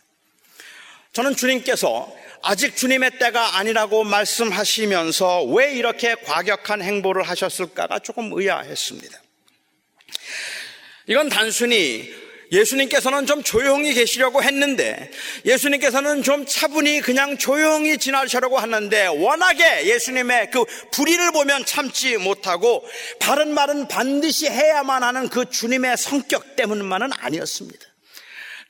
저는 1.13 1.35
주님께서 1.35 2.13
아직 2.41 2.75
주님의 2.75 3.19
때가 3.19 3.57
아니라고 3.57 4.03
말씀하시면서 4.05 5.43
왜 5.43 5.73
이렇게 5.73 6.15
과격한 6.15 6.81
행보를 6.81 7.23
하셨을까가 7.23 7.99
조금 7.99 8.31
의아했습니다. 8.33 9.21
이건 11.07 11.29
단순히 11.29 12.20
예수님께서는 12.51 13.25
좀 13.25 13.43
조용히 13.43 13.93
계시려고 13.93 14.43
했는데 14.43 15.11
예수님께서는 15.45 16.23
좀 16.23 16.45
차분히 16.45 17.01
그냥 17.01 17.37
조용히 17.37 17.97
지나시려고 17.97 18.57
하는데 18.59 19.07
워낙에 19.07 19.85
예수님의 19.87 20.51
그 20.51 20.65
불의를 20.91 21.31
보면 21.31 21.65
참지 21.65 22.17
못하고 22.17 22.85
바른 23.19 23.53
말은 23.53 23.87
반드시 23.87 24.47
해야만 24.47 25.03
하는 25.03 25.29
그 25.29 25.49
주님의 25.49 25.97
성격 25.97 26.55
때문만은 26.55 27.11
아니었습니다. 27.19 27.90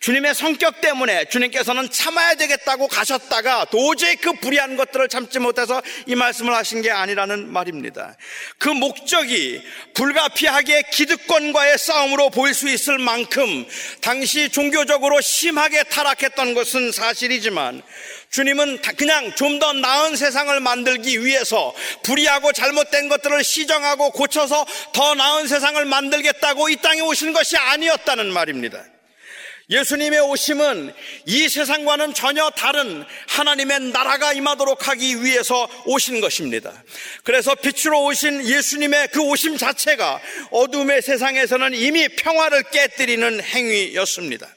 주님의 0.02 0.34
성격 0.34 0.82
때문에 0.82 1.26
주님께서는 1.26 1.92
참아야 1.92 2.34
되겠다고 2.34 2.88
가셨다가 2.88 3.66
도저히 3.66 4.16
그 4.16 4.34
불의한 4.34 4.76
것들을 4.76 5.08
참지 5.10 5.38
못해서 5.38 5.80
이 6.08 6.16
말씀을 6.16 6.56
하신 6.56 6.82
게 6.82 6.90
아니라는 6.90 7.48
말입니다. 7.54 8.18
그 8.58 8.70
목적이 8.70 9.62
불가피하게 9.94 10.84
기득권과의 10.92 11.78
싸움으로 11.78 12.32
보일 12.32 12.56
수 12.56 12.68
있을 12.68 12.98
만큼 12.98 13.66
당시 14.02 14.50
종교적으로 14.50 15.22
심하게 15.22 15.84
타락했던 15.84 16.56
것은 16.56 16.92
사실이지만 16.92 17.84
주님은 18.32 18.82
그냥 18.98 19.36
좀 19.36 19.62
더 19.62 19.74
나은 19.74 20.16
세상을 20.16 20.60
만들기 20.60 21.24
위해서 21.24 21.76
불의하고 22.02 22.52
잘못된 22.52 23.10
것들을 23.10 23.44
시정하고 23.44 24.10
고쳐서 24.10 24.66
더 24.92 25.14
나은 25.14 25.48
세상을 25.48 25.86
만들겠다고 25.86 26.70
이 26.70 26.78
땅에 26.78 27.02
오신 27.02 27.32
것이 27.34 27.58
아니었다는 27.58 28.34
말입니다. 28.34 28.84
예수님의 29.72 30.20
오심은 30.20 30.94
이 31.26 31.48
세상과는 31.48 32.14
전혀 32.14 32.50
다른 32.50 33.06
하나님의 33.30 33.80
나라가 33.92 34.34
임하도록 34.34 34.90
하기 34.90 35.24
위해서 35.24 35.68
오신 35.86 36.20
것입니다. 36.20 36.72
그래서 37.24 37.56
빛으로 37.56 38.04
오신 38.04 38.46
예수님의 38.46 39.08
그 39.14 39.22
오심 39.22 39.58
자체가 39.58 40.20
어둠의 40.52 41.02
세상에서는 41.02 41.74
이미 41.74 42.10
평화를 42.10 42.64
깨뜨리는 42.64 43.42
행위였습니다. 43.42 44.48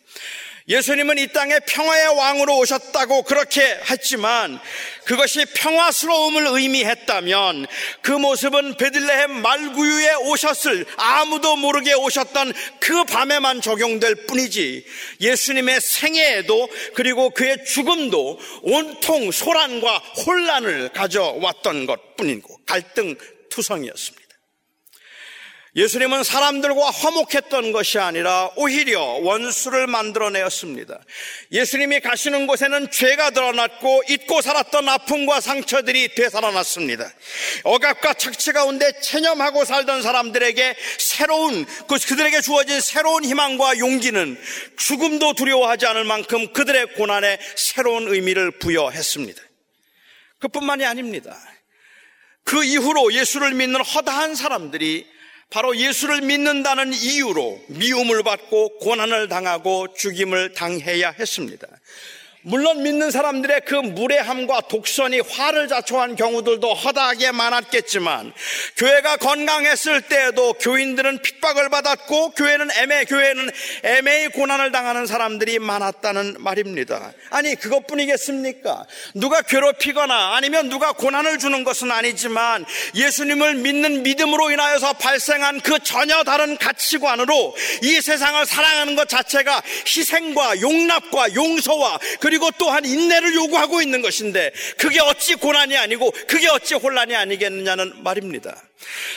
예수님은 0.67 1.19
이 1.19 1.27
땅에 1.27 1.59
평화의 1.67 2.17
왕으로 2.17 2.57
오셨다고 2.59 3.25
그렇게 3.25 3.63
했지만 3.91 4.59
그것이 5.05 5.45
평화스러움을 5.45 6.47
의미했다면 6.47 7.67
그 8.01 8.13
모습은 8.13 8.79
베들레헴 8.79 9.43
말구유에 9.43 10.15
오셨을 10.31 10.87
아무도 10.97 11.57
모르게 11.57 11.93
오셨던 11.93 12.55
그 12.81 13.05
밤에만 13.05 13.61
적용될 13.61 14.27
뿐이지 14.27 14.87
예수님의 15.21 15.83
생애에도 15.83 16.69
그리고 16.95 17.29
그의 17.29 17.63
죽음도 17.67 18.41
온통 18.63 19.33
소란과 19.33 19.99
혼란을 20.27 20.89
가져왔던 20.95 21.85
것 21.85 22.17
뿐이고 22.17 22.61
갈등 22.65 23.17
투성이었습니다. 23.51 24.24
예수님은 25.77 26.23
사람들과 26.23 26.91
화목했던 26.91 27.73
것이 27.73 27.99
아니라 27.99 28.49
오히려 28.55 29.01
원수를 29.03 29.89
만들어내었습니다. 29.89 31.01
예수님이 31.51 31.99
가시는 31.99 32.47
곳에는 32.47 32.93
죄가 32.93 33.31
드러났고 33.31 34.05
잊고 34.09 34.41
살았던 34.41 34.89
아픔과 34.89 35.41
상처들이 35.41 36.15
되살아났습니다. 36.15 37.13
억압과 37.65 38.15
착취 38.15 38.53
가운데 38.53 38.93
체념하고 39.01 39.65
살던 39.65 40.03
사람들에게 40.03 40.77
새로운 40.99 41.65
그 41.89 41.99
그들에게 41.99 42.41
주어진 42.41 42.81
새로운 42.81 43.25
희망과 43.25 43.79
용기는 43.79 44.41
죽음도 44.77 45.35
두려워하지 45.35 45.87
않을 45.87 46.05
만큼 46.05 46.53
그들의 46.53 46.95
고난에 46.95 47.41
새로운 47.57 48.07
의미를 48.07 48.53
부여했습니다. 48.53 49.43
그뿐만이 50.39 50.85
아닙니다. 50.85 51.37
그 52.45 52.63
이후로 52.63 53.13
예수를 53.13 53.55
믿는 53.55 53.83
허다한 53.83 54.37
사람들이 54.37 55.14
바로 55.55 55.77
예수를 55.77 56.23
믿는다는 56.23 56.93
이유로 56.93 57.61
미움을 57.69 58.25
받고 58.25 58.79
고난을 58.79 59.29
당하고 59.29 59.95
죽임을 59.95 60.53
당해야 60.53 61.11
했습니다. 61.13 61.69
물론 62.47 62.83
믿는 62.83 63.11
사람들의 63.11 63.63
그 63.65 63.75
무례함과 63.75 64.63
독선이 64.69 65.21
화를 65.21 65.67
자초한 65.67 66.15
경우들도 66.15 66.75
허다하게 66.75 67.33
많았겠지만 67.33 68.35
교회가 68.77 69.17
건강했을 69.17 70.03
때에도 70.03 70.53
교인들은 70.53 71.23
핍박을 71.23 71.71
받았고 71.71 72.33
교회는 72.33 72.69
애매 72.77 73.07
교회는 73.07 73.51
애매히 73.83 74.29
고난을 74.29 74.73
당하는 74.73 75.07
사람들이 75.07 75.59
많았다는 75.59 76.37
말입니다. 76.41 77.15
아니 77.31 77.55
그것뿐이겠습니까? 77.55 78.85
누가 79.15 79.41
괴롭히거나 79.41 80.35
아니면 80.35 80.69
누가 80.69 80.93
고난을 80.93 81.39
주는 81.39 81.65
것은 81.65 81.91
아니지만 81.91 82.67
예수님을 82.95 83.55
믿는 83.55 84.03
믿음으로 84.03 84.51
인하여서 84.51 84.93
발생한 84.95 85.63
그 85.63 85.79
전혀 85.79 86.23
다른 86.25 86.59
가치관으로 86.59 87.57
이 87.83 88.03
세상을 88.03 88.45
사랑하는 88.45 88.97
것 88.97 89.09
자체가 89.09 89.63
희생과 89.87 90.61
용납과 90.61 91.35
용서와 91.35 91.99
그리고 92.21 92.34
그리고 92.35 92.51
또한 92.59 92.85
인내를 92.85 93.33
요구하고 93.33 93.81
있는 93.81 94.03
것인데 94.03 94.53
그게 94.77 94.99
어찌 95.01 95.37
고난이 95.37 95.77
아니고 95.77 96.11
그게 96.27 96.49
어찌 96.49 96.75
혼란이 96.75 97.15
아니겠느냐는 97.15 98.03
말입니다. 98.03 98.61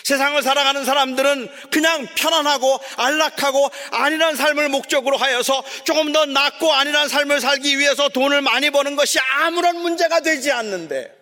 세상을 0.03 0.39
살아가는 0.43 0.85
사람들은 0.85 1.49
그냥 1.71 2.07
편안하고 2.13 2.79
안락하고 2.95 3.71
안일한 3.89 4.35
삶을 4.35 4.69
목적으로 4.69 5.17
하여서 5.17 5.63
조금 5.83 6.11
더 6.13 6.27
낫고 6.27 6.71
안일한 6.71 7.09
삶을 7.09 7.41
살기 7.41 7.79
위해서 7.79 8.07
돈을 8.09 8.41
많이 8.41 8.69
버는 8.69 8.95
것이 8.95 9.17
아무런 9.39 9.81
문제가 9.81 10.19
되지 10.19 10.51
않는데 10.51 11.16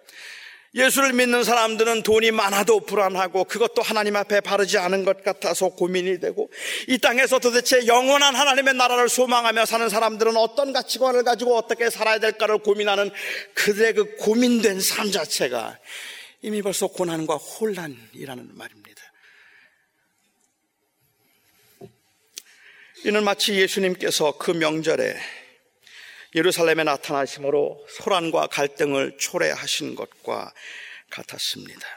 예수를 0.76 1.14
믿는 1.14 1.46
사람들은 1.46 2.04
돈이 2.04 2.32
많아도 2.32 2.82
불안하고 2.82 3.46
그것도 3.46 3.82
하나님 3.82 4.18
앞에 4.18 4.42
바르지 4.42 4.78
않은 4.78 5.06
것 5.06 5.24
같아서 5.24 5.70
고민이 5.70 6.20
되고 6.20 6.52
이 6.90 6.98
땅에서 6.98 7.40
도대체 7.40 7.88
영원한 7.88 8.36
하나님의 8.36 8.74
나라를 8.74 9.08
소망하며 9.08 9.66
사는 9.66 9.88
사람들은 9.88 10.36
어떤 10.36 10.74
가치관을 10.74 11.24
가지고 11.24 11.56
어떻게 11.56 11.90
살아야 11.90 12.20
될까를 12.20 12.58
고민하는 12.58 13.10
그들의 13.54 13.94
그 13.94 14.16
고민된 14.18 14.82
삶 14.82 15.12
자체가 15.12 15.80
이미 16.42 16.62
벌써 16.62 16.88
고난과 16.88 17.36
혼란이라는 17.36 18.50
말입니다. 18.54 19.02
이는 23.06 23.24
마치 23.24 23.54
예수님께서 23.54 24.38
그 24.38 24.52
명절에 24.52 25.16
예루살렘에 26.34 26.84
나타나심으로 26.84 27.86
소란과 27.90 28.48
갈등을 28.48 29.18
초래하신 29.18 29.96
것과 29.96 30.54
같았습니다. 31.10 31.88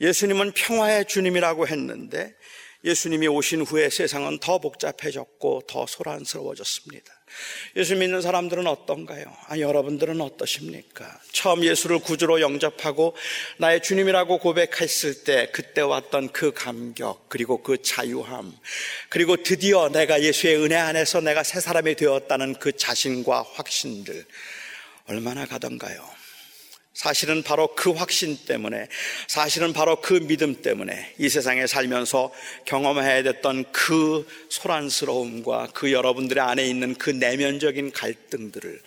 예수님은 0.00 0.52
평화의 0.52 1.06
주님이라고 1.06 1.66
했는데 1.68 2.34
예수님이 2.84 3.28
오신 3.28 3.62
후에 3.62 3.90
세상은 3.90 4.38
더 4.38 4.58
복잡해졌고 4.58 5.62
더 5.68 5.86
소란스러워졌습니다. 5.86 7.21
예수 7.76 7.96
믿는 7.96 8.20
사람들은 8.20 8.66
어떤가요? 8.66 9.24
아, 9.48 9.58
여러분들은 9.58 10.20
어떠십니까? 10.20 11.20
처음 11.32 11.64
예수를 11.64 11.98
구주로 11.98 12.40
영접하고 12.40 13.16
나의 13.58 13.82
주님이라고 13.82 14.38
고백했을 14.38 15.24
때 15.24 15.48
그때 15.52 15.80
왔던 15.80 16.32
그 16.32 16.52
감격, 16.52 17.28
그리고 17.28 17.62
그 17.62 17.80
자유함, 17.80 18.52
그리고 19.08 19.36
드디어 19.36 19.88
내가 19.88 20.22
예수의 20.22 20.56
은혜 20.58 20.76
안에서 20.76 21.20
내가 21.20 21.42
새 21.42 21.60
사람이 21.60 21.94
되었다는 21.96 22.54
그 22.58 22.76
자신과 22.76 23.44
확신들, 23.54 24.24
얼마나 25.06 25.46
가던가요? 25.46 26.21
사실은 26.94 27.42
바로 27.42 27.74
그 27.74 27.90
확신 27.90 28.36
때문에, 28.36 28.86
사실은 29.26 29.72
바로 29.72 30.00
그 30.00 30.14
믿음 30.26 30.60
때문에 30.60 31.14
이 31.18 31.28
세상에 31.28 31.66
살면서 31.66 32.32
경험해야 32.66 33.22
됐던 33.22 33.72
그 33.72 34.26
소란스러움과 34.50 35.68
그 35.72 35.92
여러분들의 35.92 36.42
안에 36.42 36.66
있는 36.66 36.94
그 36.94 37.10
내면적인 37.10 37.92
갈등들을 37.92 38.80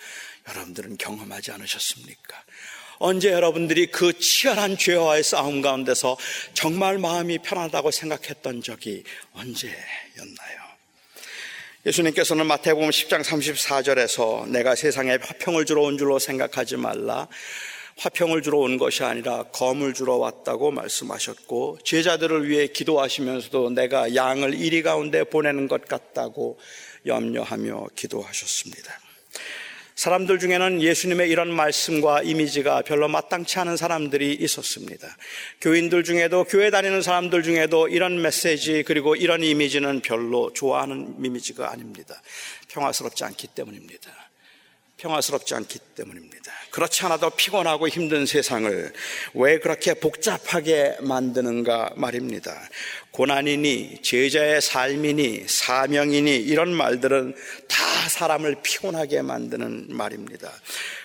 여러분들은 0.47 0.97
경험하지 0.97 1.51
않으셨습니까? 1.51 2.43
언제 2.99 3.31
여러분들이 3.31 3.87
그 3.87 4.17
치열한 4.17 4.77
죄와의 4.77 5.23
싸움 5.23 5.61
가운데서 5.61 6.17
정말 6.53 6.97
마음이 6.97 7.39
편하다고 7.39 7.91
생각했던 7.91 8.61
적이 8.61 9.03
언제였나요? 9.33 10.65
예수님께서는 11.85 12.47
마태복음 12.47 12.89
10장 12.89 13.23
34절에서 13.23 14.47
내가 14.49 14.75
세상에 14.75 15.17
화평을 15.21 15.65
주러 15.65 15.83
온 15.83 15.97
줄로 15.97 16.17
생각하지 16.17 16.77
말라. 16.77 17.27
화평을 17.97 18.41
주러 18.41 18.59
온 18.59 18.77
것이 18.77 19.03
아니라 19.03 19.43
검을 19.43 19.93
주러 19.93 20.15
왔다고 20.15 20.71
말씀하셨고 20.71 21.79
제자들을 21.83 22.49
위해 22.49 22.67
기도하시면서도 22.67 23.69
내가 23.71 24.15
양을 24.15 24.53
이리 24.53 24.81
가운데 24.81 25.23
보내는 25.23 25.67
것 25.67 25.85
같다고 25.85 26.59
염려하며 27.05 27.87
기도하셨습니다. 27.95 28.99
사람들 29.95 30.39
중에는 30.39 30.81
예수님의 30.81 31.29
이런 31.29 31.49
말씀과 31.53 32.21
이미지가 32.21 32.81
별로 32.81 33.07
마땅치 33.07 33.59
않은 33.59 33.77
사람들이 33.77 34.33
있었습니다. 34.33 35.07
교인들 35.61 36.03
중에도 36.03 36.43
교회 36.43 36.69
다니는 36.69 37.01
사람들 37.01 37.43
중에도 37.43 37.87
이런 37.87 38.21
메시지 38.21 38.83
그리고 38.85 39.15
이런 39.15 39.41
이미지는 39.41 40.01
별로 40.01 40.51
좋아하는 40.51 41.15
이미지가 41.23 41.71
아닙니다. 41.71 42.21
평화스럽지 42.67 43.23
않기 43.23 43.47
때문입니다. 43.47 44.24
평화스럽지 44.97 45.55
않기 45.55 45.79
때문입니다. 45.95 46.51
그렇지 46.71 47.05
않아도 47.05 47.29
피곤하고 47.29 47.87
힘든 47.87 48.25
세상을 48.25 48.93
왜 49.33 49.59
그렇게 49.59 49.93
복잡하게 49.93 50.97
만드는가 51.01 51.91
말입니다. 51.95 52.53
고난이니, 53.11 54.01
제자의 54.01 54.61
삶이니, 54.61 55.45
사명이니, 55.47 56.35
이런 56.35 56.73
말들은 56.73 57.33
다 57.69 58.09
사람을 58.09 58.57
피곤하게 58.61 59.21
만드는 59.21 59.87
말입니다. 59.89 60.51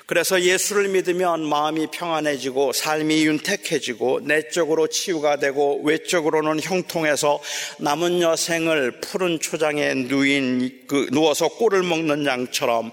그래서 0.06 0.42
예수를 0.42 0.88
믿으면 0.88 1.48
마음이 1.48 1.86
평안해지고 1.92 2.72
삶이 2.72 3.26
윤택해지고 3.26 4.22
내적으로 4.24 4.88
치유가 4.88 5.36
되고 5.36 5.80
외적으로는 5.84 6.60
형통해서 6.60 7.40
남은 7.78 8.20
여생을 8.20 9.00
푸른 9.00 9.38
초장에 9.38 9.94
누인, 9.94 10.84
그, 10.88 11.08
누워서 11.12 11.46
꿀을 11.46 11.84
먹는 11.84 12.26
양처럼 12.26 12.90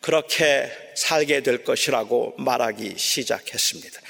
그렇게 0.00 0.70
살게 0.94 1.42
될 1.42 1.64
것이라고 1.64 2.34
말하기 2.38 2.94
시작했습니다. 2.96 4.00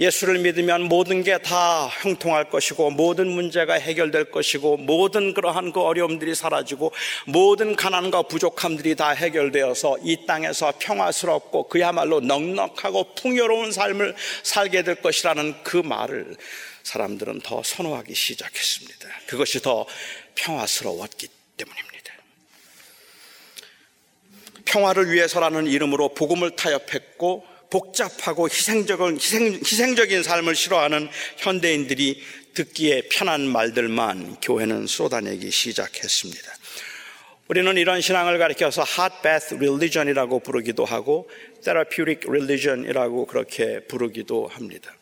예수를 0.00 0.38
믿으면 0.38 0.82
모든 0.82 1.24
게 1.24 1.38
다 1.38 1.88
형통할 1.88 2.50
것이고 2.50 2.90
모든 2.90 3.26
문제가 3.26 3.74
해결될 3.74 4.30
것이고 4.30 4.76
모든 4.76 5.34
그러한 5.34 5.72
그 5.72 5.80
어려움들이 5.80 6.34
사라지고 6.36 6.92
모든 7.26 7.74
가난과 7.74 8.22
부족함들이 8.22 8.94
다 8.94 9.10
해결되어서 9.10 9.98
이 10.02 10.24
땅에서 10.26 10.72
평화스럽고 10.78 11.68
그야말로 11.68 12.20
넉넉하고 12.20 13.14
풍요로운 13.14 13.72
삶을 13.72 14.14
살게 14.44 14.82
될 14.82 14.96
것이라는 14.96 15.62
그 15.64 15.78
말을 15.78 16.36
사람들은 16.84 17.40
더 17.40 17.62
선호하기 17.64 18.14
시작했습니다. 18.14 19.08
그것이 19.26 19.60
더 19.60 19.84
평화스러웠기 20.36 21.28
때문입니다. 21.56 21.97
평화를 24.68 25.10
위해서라는 25.10 25.66
이름으로 25.66 26.10
복음을 26.14 26.50
타협했고 26.50 27.44
복잡하고 27.70 28.48
희생적인, 28.48 29.16
희생, 29.16 29.54
희생적인 29.54 30.22
삶을 30.22 30.54
싫어하는 30.54 31.08
현대인들이 31.38 32.22
듣기에 32.54 33.02
편한 33.10 33.46
말들만 33.46 34.36
교회는 34.40 34.86
쏟아내기 34.86 35.50
시작했습니다. 35.50 36.52
우리는 37.48 37.76
이런 37.78 38.00
신앙을 38.00 38.38
가리켜서 38.38 38.82
hotbath 38.82 39.54
religion이라고 39.54 40.40
부르기도 40.40 40.84
하고 40.84 41.30
therapeutic 41.62 42.28
religion이라고 42.28 43.26
그렇게 43.26 43.80
부르기도 43.80 44.48
합니다. 44.48 44.94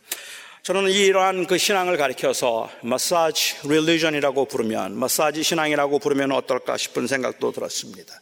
저는 0.63 0.91
이러한 0.91 1.47
그 1.47 1.59
신앙을 1.59 1.97
가리켜서 1.97 2.69
마사지 2.83 3.55
릴리전이라고 3.69 4.47
부르면 4.47 4.97
마사지 4.97 5.45
신앙이라고 5.45 6.01
부르면 6.01 6.33
어떨까 6.33 6.77
싶은 6.77 7.07
생각도 7.07 7.53
들었습니다. 7.53 8.13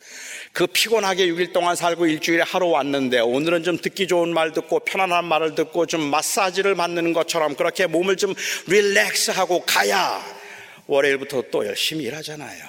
그 0.55 0.69
피곤하게 0.69 1.27
6일 1.27 1.53
동안 1.53 1.75
살고 1.75 2.07
일주일에 2.07 2.43
하루 2.43 2.69
왔는데 2.69 3.19
오늘은 3.19 3.64
좀 3.64 3.77
듣기 3.77 4.07
좋은 4.07 4.33
말 4.33 4.53
듣고 4.53 4.79
편안한 4.79 5.25
말을 5.25 5.57
듣고 5.57 5.87
좀 5.87 6.01
마사지를 6.01 6.77
받는 6.77 7.12
것처럼 7.12 7.57
그렇게 7.57 7.88
몸을 7.88 8.17
좀 8.17 8.33
릴렉스하고 8.69 9.64
가야 9.67 10.25
월요일부터 10.87 11.43
또 11.51 11.67
열심히 11.67 12.05
일하잖아요. 12.05 12.64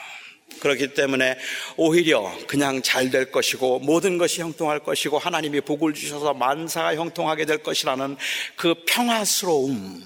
그렇기 0.62 0.96
때문에 0.96 1.38
오히려 1.78 2.36
그냥 2.48 2.82
잘 2.82 3.12
될 3.12 3.32
것이고 3.32 3.78
모든 3.80 4.18
것이 4.18 4.42
형통할 4.42 4.80
것이고 4.80 5.20
하나님이 5.20 5.62
복을 5.62 5.94
주셔서 5.94 6.34
만사가 6.34 6.96
형통하게 6.96 7.46
될 7.46 7.60
것이라는 7.60 8.18
그 8.56 8.74
평화스러움 8.88 10.04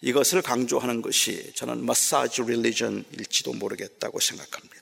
이것을 0.00 0.42
강조하는 0.42 1.02
것이 1.02 1.52
저는 1.54 1.86
마사지 1.86 2.42
릴리전일지도 2.42 3.52
모르겠다고 3.52 4.18
생각합니다. 4.18 4.79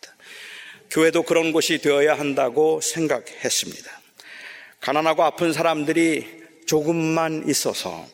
교회도 0.90 1.22
그런 1.24 1.52
곳이 1.52 1.78
되어야 1.78 2.18
한다고 2.18 2.80
생각했습니다. 2.80 3.90
가난하고 4.80 5.24
아픈 5.24 5.52
사람들이 5.52 6.26
조금만 6.66 7.44
있어서 7.48 8.06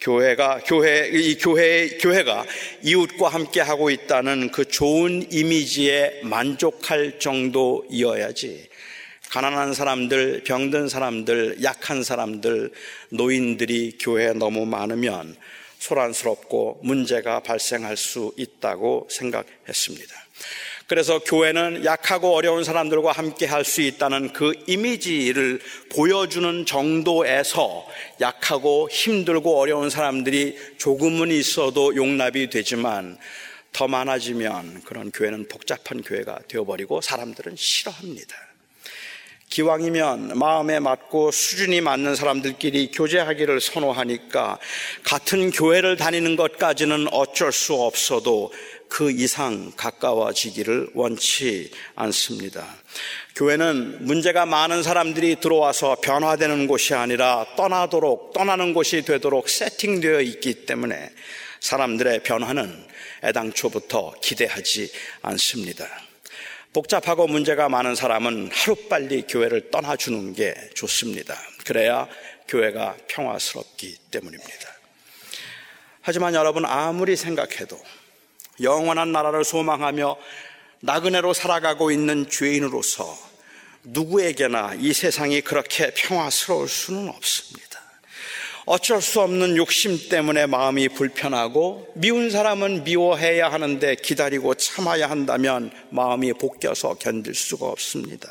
교회가 0.00 0.60
교회 0.66 1.08
이 1.08 1.38
교회 1.38 1.88
교회가 1.98 2.44
이웃과 2.82 3.28
함께 3.28 3.60
하고 3.60 3.90
있다는 3.90 4.50
그 4.50 4.66
좋은 4.66 5.26
이미지에 5.32 6.20
만족할 6.22 7.18
정도이어야지 7.18 8.68
가난한 9.30 9.74
사람들, 9.74 10.44
병든 10.44 10.88
사람들, 10.88 11.62
약한 11.62 12.02
사람들, 12.04 12.70
노인들이 13.10 13.98
교회에 14.00 14.34
너무 14.34 14.66
많으면 14.66 15.36
소란스럽고 15.78 16.80
문제가 16.82 17.40
발생할 17.40 17.96
수 17.96 18.32
있다고 18.36 19.08
생각했습니다. 19.10 20.14
그래서 20.86 21.18
교회는 21.18 21.84
약하고 21.84 22.34
어려운 22.34 22.62
사람들과 22.62 23.10
함께 23.10 23.44
할 23.46 23.64
수 23.64 23.80
있다는 23.80 24.32
그 24.32 24.52
이미지를 24.68 25.60
보여주는 25.90 26.64
정도에서 26.64 27.84
약하고 28.20 28.88
힘들고 28.88 29.58
어려운 29.58 29.90
사람들이 29.90 30.56
조금은 30.78 31.32
있어도 31.32 31.96
용납이 31.96 32.48
되지만 32.50 33.18
더 33.72 33.88
많아지면 33.88 34.82
그런 34.84 35.10
교회는 35.10 35.48
복잡한 35.48 36.02
교회가 36.02 36.38
되어버리고 36.46 37.00
사람들은 37.00 37.56
싫어합니다. 37.56 38.45
기왕이면 39.50 40.38
마음에 40.38 40.80
맞고 40.80 41.30
수준이 41.30 41.80
맞는 41.80 42.16
사람들끼리 42.16 42.90
교제하기를 42.90 43.60
선호하니까 43.60 44.58
같은 45.04 45.50
교회를 45.50 45.96
다니는 45.96 46.36
것까지는 46.36 47.06
어쩔 47.12 47.52
수 47.52 47.74
없어도 47.74 48.52
그 48.88 49.10
이상 49.10 49.72
가까워지기를 49.76 50.90
원치 50.94 51.70
않습니다. 51.94 52.66
교회는 53.34 54.04
문제가 54.04 54.46
많은 54.46 54.82
사람들이 54.82 55.36
들어와서 55.40 55.96
변화되는 56.02 56.66
곳이 56.66 56.94
아니라 56.94 57.46
떠나도록, 57.56 58.32
떠나는 58.32 58.74
곳이 58.74 59.02
되도록 59.02 59.48
세팅되어 59.48 60.20
있기 60.22 60.66
때문에 60.66 61.10
사람들의 61.60 62.22
변화는 62.22 62.86
애당초부터 63.24 64.14
기대하지 64.22 64.90
않습니다. 65.22 66.05
복잡하고 66.76 67.26
문제가 67.26 67.70
많은 67.70 67.94
사람은 67.94 68.50
하루빨리 68.52 69.22
교회를 69.28 69.70
떠나주는 69.70 70.34
게 70.34 70.54
좋습니다. 70.74 71.34
그래야 71.64 72.06
교회가 72.48 72.98
평화스럽기 73.08 73.96
때문입니다. 74.10 74.68
하지만 76.02 76.34
여러분 76.34 76.66
아무리 76.66 77.16
생각해도 77.16 77.80
영원한 78.60 79.10
나라를 79.10 79.42
소망하며 79.42 80.18
나그네로 80.80 81.32
살아가고 81.32 81.90
있는 81.90 82.28
죄인으로서 82.28 83.06
누구에게나 83.84 84.74
이 84.78 84.92
세상이 84.92 85.40
그렇게 85.40 85.94
평화스러울 85.94 86.68
수는 86.68 87.08
없습니다. 87.08 87.65
어쩔 88.66 89.00
수 89.00 89.20
없는 89.20 89.56
욕심 89.56 89.96
때문에 90.08 90.46
마음이 90.46 90.88
불편하고 90.88 91.86
미운 91.94 92.30
사람은 92.30 92.82
미워해야 92.82 93.48
하는데 93.48 93.94
기다리고 93.94 94.54
참아야 94.54 95.08
한다면 95.08 95.70
마음이 95.90 96.32
볶여서 96.32 96.94
견딜 96.94 97.32
수가 97.32 97.66
없습니다. 97.66 98.28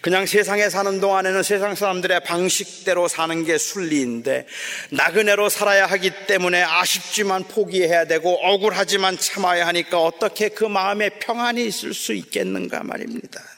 그냥 0.00 0.26
세상에 0.26 0.70
사는 0.70 1.00
동안에는 1.00 1.42
세상 1.42 1.74
사람들의 1.74 2.22
방식대로 2.22 3.08
사는 3.08 3.44
게 3.44 3.58
순리인데 3.58 4.46
나그네로 4.90 5.48
살아야 5.48 5.86
하기 5.86 6.12
때문에 6.28 6.62
아쉽지만 6.62 7.42
포기해야 7.42 8.04
되고 8.04 8.38
억울하지만 8.40 9.18
참아야 9.18 9.66
하니까 9.66 10.00
어떻게 10.00 10.50
그 10.50 10.64
마음에 10.64 11.08
평안이 11.08 11.66
있을 11.66 11.94
수 11.94 12.12
있겠는가 12.14 12.84
말입니다. 12.84 13.57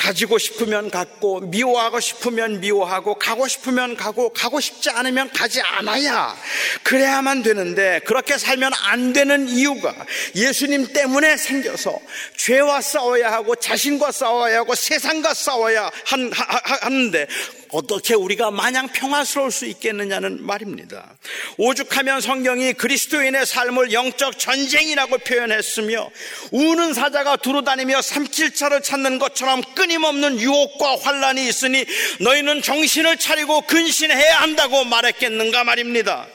가지고 0.00 0.38
싶으면 0.38 0.90
갖고 0.90 1.40
미워하고 1.40 2.00
싶으면 2.00 2.60
미워하고 2.60 3.16
가고 3.16 3.46
싶으면 3.46 3.96
가고 3.96 4.30
가고 4.30 4.58
싶지 4.58 4.88
않으면 4.88 5.30
가지 5.30 5.60
않아야 5.60 6.34
그래야만 6.82 7.42
되는데 7.42 8.00
그렇게 8.06 8.38
살면 8.38 8.72
안 8.82 9.12
되는 9.12 9.46
이유가 9.46 9.94
예수님 10.34 10.94
때문에 10.94 11.36
생겨서 11.36 11.98
죄와 12.38 12.80
싸워야 12.80 13.30
하고 13.30 13.54
자신과 13.56 14.10
싸워야 14.10 14.60
하고 14.60 14.74
세상과 14.74 15.34
싸워야 15.34 15.90
한, 16.06 16.32
하, 16.32 16.76
하는데 16.86 17.26
어떻게 17.72 18.14
우리가 18.14 18.50
마냥 18.50 18.88
평화스러울 18.88 19.50
수 19.50 19.66
있겠느냐는 19.66 20.44
말입니다. 20.44 21.14
오죽하면 21.56 22.20
성경이 22.20 22.72
그리스도인의 22.74 23.46
삶을 23.46 23.92
영적 23.92 24.38
전쟁이라고 24.38 25.18
표현했으며 25.18 26.10
우는 26.50 26.94
사자가 26.94 27.36
두루다니며 27.36 28.02
삼킬차를 28.02 28.82
찾는 28.82 29.18
것처럼 29.18 29.62
끊임없는 29.74 30.40
유혹과 30.40 30.98
환란이 31.00 31.46
있으니 31.48 31.84
너희는 32.20 32.62
정신을 32.62 33.18
차리고 33.18 33.62
근신해야 33.62 34.40
한다고 34.40 34.84
말했겠는가 34.84 35.64
말입니다. 35.64 36.26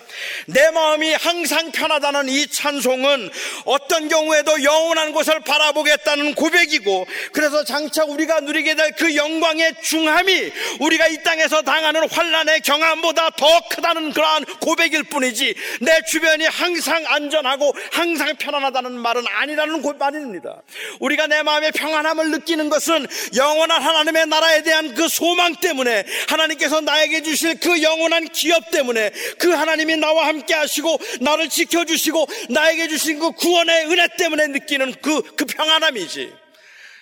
내 0.47 0.71
마음이 0.71 1.13
항상 1.13 1.71
편하다는 1.71 2.29
이 2.29 2.47
찬송은 2.47 3.29
어떤 3.65 4.07
경우에도 4.07 4.63
영원한 4.63 5.13
곳을 5.13 5.39
바라보겠다는 5.41 6.35
고백이고 6.35 7.07
그래서 7.31 7.63
장차 7.63 8.03
우리가 8.03 8.39
누리게 8.39 8.75
될 8.75 8.95
그 8.97 9.15
영광의 9.15 9.75
중함이 9.83 10.51
우리가 10.79 11.07
이 11.07 11.21
땅에서 11.23 11.61
당하는 11.61 12.07
환란의 12.09 12.61
경함보다 12.61 13.31
더 13.31 13.47
크다는 13.69 14.13
그러한 14.13 14.45
고백일 14.59 15.03
뿐이지 15.03 15.55
내 15.81 16.01
주변이 16.09 16.45
항상 16.45 17.03
안전하고 17.07 17.73
항상 17.91 18.35
편안하다는 18.37 18.93
말은 18.93 19.23
아니라는 19.27 19.81
말입니다. 19.97 20.61
우리가 20.99 21.27
내 21.27 21.43
마음의 21.43 21.71
평안함을 21.73 22.31
느끼는 22.31 22.69
것은 22.69 23.07
영원한 23.35 23.81
하나님의 23.81 24.27
나라에 24.27 24.63
대한 24.63 24.93
그 24.93 25.07
소망 25.07 25.55
때문에 25.55 26.05
하나님께서 26.27 26.81
나에게 26.81 27.21
주실 27.23 27.59
그 27.59 27.81
영원한 27.81 28.27
기업 28.29 28.71
때문에 28.71 29.11
그 29.37 29.51
하나님이 29.51 29.97
나와 30.05 30.27
함께 30.27 30.53
하시고 30.53 30.99
나를 31.21 31.49
지켜주시고 31.49 32.27
나에게 32.51 32.87
주신 32.87 33.17
그 33.17 33.31
구원의 33.31 33.87
은혜 33.87 34.07
때문에 34.17 34.47
느끼는 34.47 35.01
그, 35.01 35.21
그 35.35 35.45
평안함이지. 35.45 36.31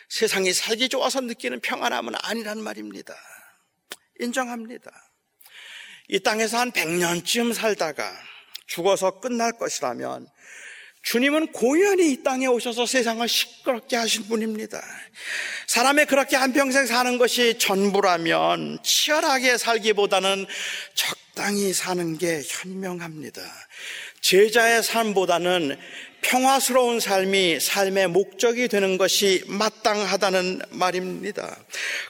세상이 0.08 0.54
살기 0.54 0.88
좋아서 0.90 1.20
느끼는 1.20 1.60
평안함은 1.60 2.14
아니란 2.22 2.62
말입니다. 2.62 3.14
인정합니다. 4.20 4.90
이 6.08 6.20
땅에서 6.20 6.60
한 6.60 6.72
100년쯤 6.72 7.54
살다가 7.54 8.14
죽어서 8.68 9.20
끝날 9.20 9.52
것이라면 9.54 10.28
주님은 11.04 11.48
고연히 11.48 12.14
이 12.14 12.24
땅에 12.24 12.48
오셔서 12.48 12.86
세상을 12.86 13.28
시끄럽게 13.28 13.98
하신 13.98 14.24
분입니다. 14.30 14.82
사람의 15.68 16.06
그렇게 16.06 16.38
한평생 16.38 16.86
사는 16.86 17.18
것이 17.18 17.58
전부라면 17.60 18.80
치열하게 18.84 19.58
살기보다는 19.58 20.46
적당히 20.96 21.74
사는 21.74 22.18
게 22.18 22.42
현명합니다. 22.48 23.42
제자의 24.22 24.82
삶보다는 24.82 25.78
평화스러운 26.22 27.02
삶이 27.02 27.60
삶의 27.60 28.08
목적이 28.08 28.70
되는 28.70 28.98
것이 28.98 29.44
마땅하다는 29.48 30.62
말입니다. 30.70 31.58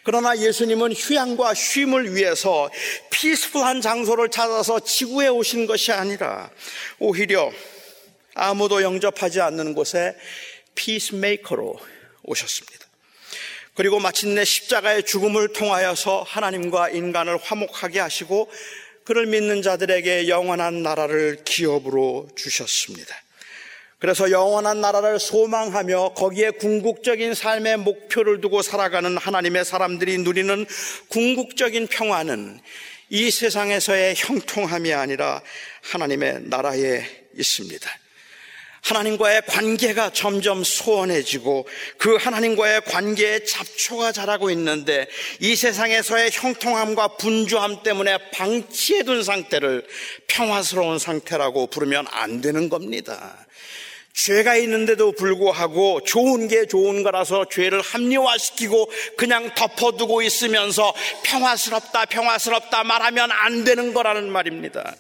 그러나 0.04 0.38
예수님은 0.38 0.94
휴양과 0.94 1.56
쉼을 1.56 2.16
위해서 2.16 2.70
peaceful한 3.10 3.82
장소를 3.82 4.30
찾아서 4.30 4.80
지구에 4.80 5.30
오신 5.30 5.66
것이 5.66 5.92
아니라 5.92 6.52
오히려 7.00 7.52
아무도 8.36 8.82
영접하지 8.82 9.42
않는 9.42 9.74
곳에 9.74 10.16
peacemaker로 10.76 11.80
오셨습니다. 12.24 12.86
그리고 13.76 14.00
마침내 14.00 14.46
십자가의 14.46 15.04
죽음을 15.04 15.50
통하여서 15.50 16.24
하나님과 16.28 16.90
인간을 16.90 17.38
화목하게 17.38 18.00
하시고 18.00 18.52
그를 19.04 19.26
믿는 19.26 19.62
자들에게 19.62 20.28
영원한 20.30 20.84
나라를 20.84 21.44
기업으로 21.44 22.30
주셨습니다. 22.36 23.16
그래서 24.00 24.32
영원한 24.32 24.82
나라를 24.82 25.18
소망하며 25.18 26.14
거기에 26.16 26.52
궁극적인 26.52 27.34
삶의 27.34 27.78
목표를 27.78 28.42
두고 28.42 28.62
살아가는 28.62 29.18
하나님의 29.18 29.64
사람들이 29.64 30.18
누리는 30.20 30.66
궁극적인 31.08 31.88
평화는 31.88 32.60
이 33.10 33.32
세상에서의 33.32 34.16
형통함이 34.18 34.94
아니라 34.94 35.42
하나님의 35.84 36.42
나라에 36.44 37.06
있습니다. 37.38 37.90
하나님과의 38.84 39.44
관계가 39.48 40.12
점점 40.12 40.64
소원해지고 40.64 41.66
그 41.98 42.16
하나님과의 42.16 42.82
관계에 42.82 43.44
잡초가 43.46 44.12
자라고 44.12 44.50
있는데 44.52 45.08
이 45.40 45.56
세상에서의 45.56 46.32
형통함과 46.34 47.16
분주함 47.18 47.84
때문에 47.84 48.18
방치해둔 48.32 49.24
상태를 49.24 49.88
평화스러운 50.28 51.00
상태라고 51.00 51.68
부르면 51.68 52.08
안 52.12 52.42
되는 52.42 52.68
겁니다. 52.68 53.38
죄가 54.14 54.58
있는데도 54.58 55.12
불구하고 55.12 56.02
좋은 56.04 56.48
게 56.48 56.68
좋은 56.68 57.02
거라서 57.02 57.46
죄를 57.50 57.82
합리화시키고 57.82 58.92
그냥 59.18 59.50
덮어두고 59.56 60.22
있으면서 60.22 60.94
평화스럽다, 61.24 62.06
평화스럽다 62.06 62.84
말하면 62.84 63.32
안 63.32 63.64
되는 63.64 63.94
거라는 63.94 64.30
말입니다. 64.32 64.96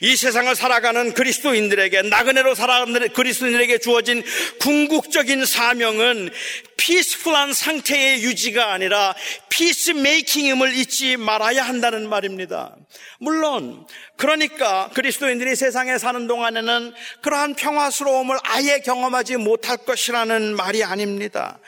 이 0.00 0.16
세상을 0.16 0.54
살아가는 0.54 1.14
그리스도인들에게 1.14 2.02
나그네로 2.02 2.54
살아가는 2.54 3.08
그리스도인들에게 3.12 3.78
주어진 3.78 4.22
궁극적인 4.60 5.44
사명은 5.44 6.30
피스풀한 6.76 7.52
상태의 7.52 8.22
유지가 8.22 8.72
아니라 8.72 9.14
피스메이킹임을 9.48 10.76
잊지 10.76 11.16
말아야 11.16 11.62
한다는 11.62 12.08
말입니다. 12.08 12.76
물론 13.18 13.86
그러니까 14.16 14.90
그리스도인들이 14.94 15.56
세상에 15.56 15.98
사는 15.98 16.26
동안에는 16.26 16.92
그러한 17.22 17.54
평화스러움을 17.54 18.36
아예 18.42 18.80
경험하지 18.80 19.36
못할 19.36 19.78
것이라는 19.78 20.56
말이 20.56 20.84
아닙니다. 20.84 21.58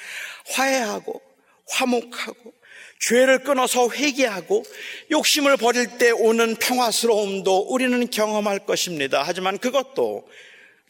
화해하고 0.49 1.23
화목하고 1.69 2.53
죄를 3.01 3.41
끊어서 3.41 3.91
회개하고 3.91 4.65
욕심을 5.11 5.57
버릴 5.57 5.99
때 5.99 6.11
오는 6.11 6.57
평화스러움도 6.57 7.69
우리는 7.69 8.11
경험할 8.11 8.61
것입니다. 8.61 9.23
하지만 9.25 9.59
그것도 9.59 10.29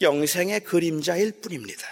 영생의 0.00 0.60
그림자일 0.60 1.40
뿐입니다. 1.42 1.86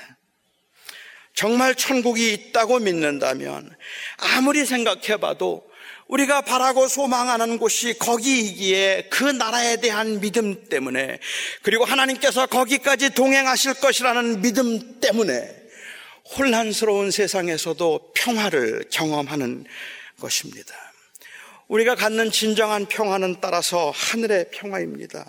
정말 1.35 1.75
천국이 1.75 2.33
있다고 2.33 2.79
믿는다면 2.79 3.75
아무리 4.19 4.65
생각해봐도 4.65 5.69
우리가 6.07 6.43
바라고 6.43 6.87
소망하는 6.87 7.59
곳이 7.59 7.99
거기이기에 7.99 9.09
그 9.11 9.25
나라에 9.25 9.77
대한 9.79 10.21
믿음 10.21 10.69
때문에 10.69 11.19
그리고 11.63 11.85
하나님께서 11.85 12.47
거기까지 12.47 13.11
동행하실 13.11 13.75
것이라는 13.75 14.43
믿음 14.43 15.01
때문에 15.01 15.65
혼란스러운 16.37 17.11
세상에서도 17.11 18.13
평화를 18.15 18.85
경험하는 18.91 19.65
것입니다. 20.25 20.75
우리가 21.69 21.95
갖는 21.95 22.31
진정한 22.31 22.87
평화는 22.87 23.37
따라서 23.41 23.91
하늘의 23.95 24.51
평화입니다. 24.53 25.25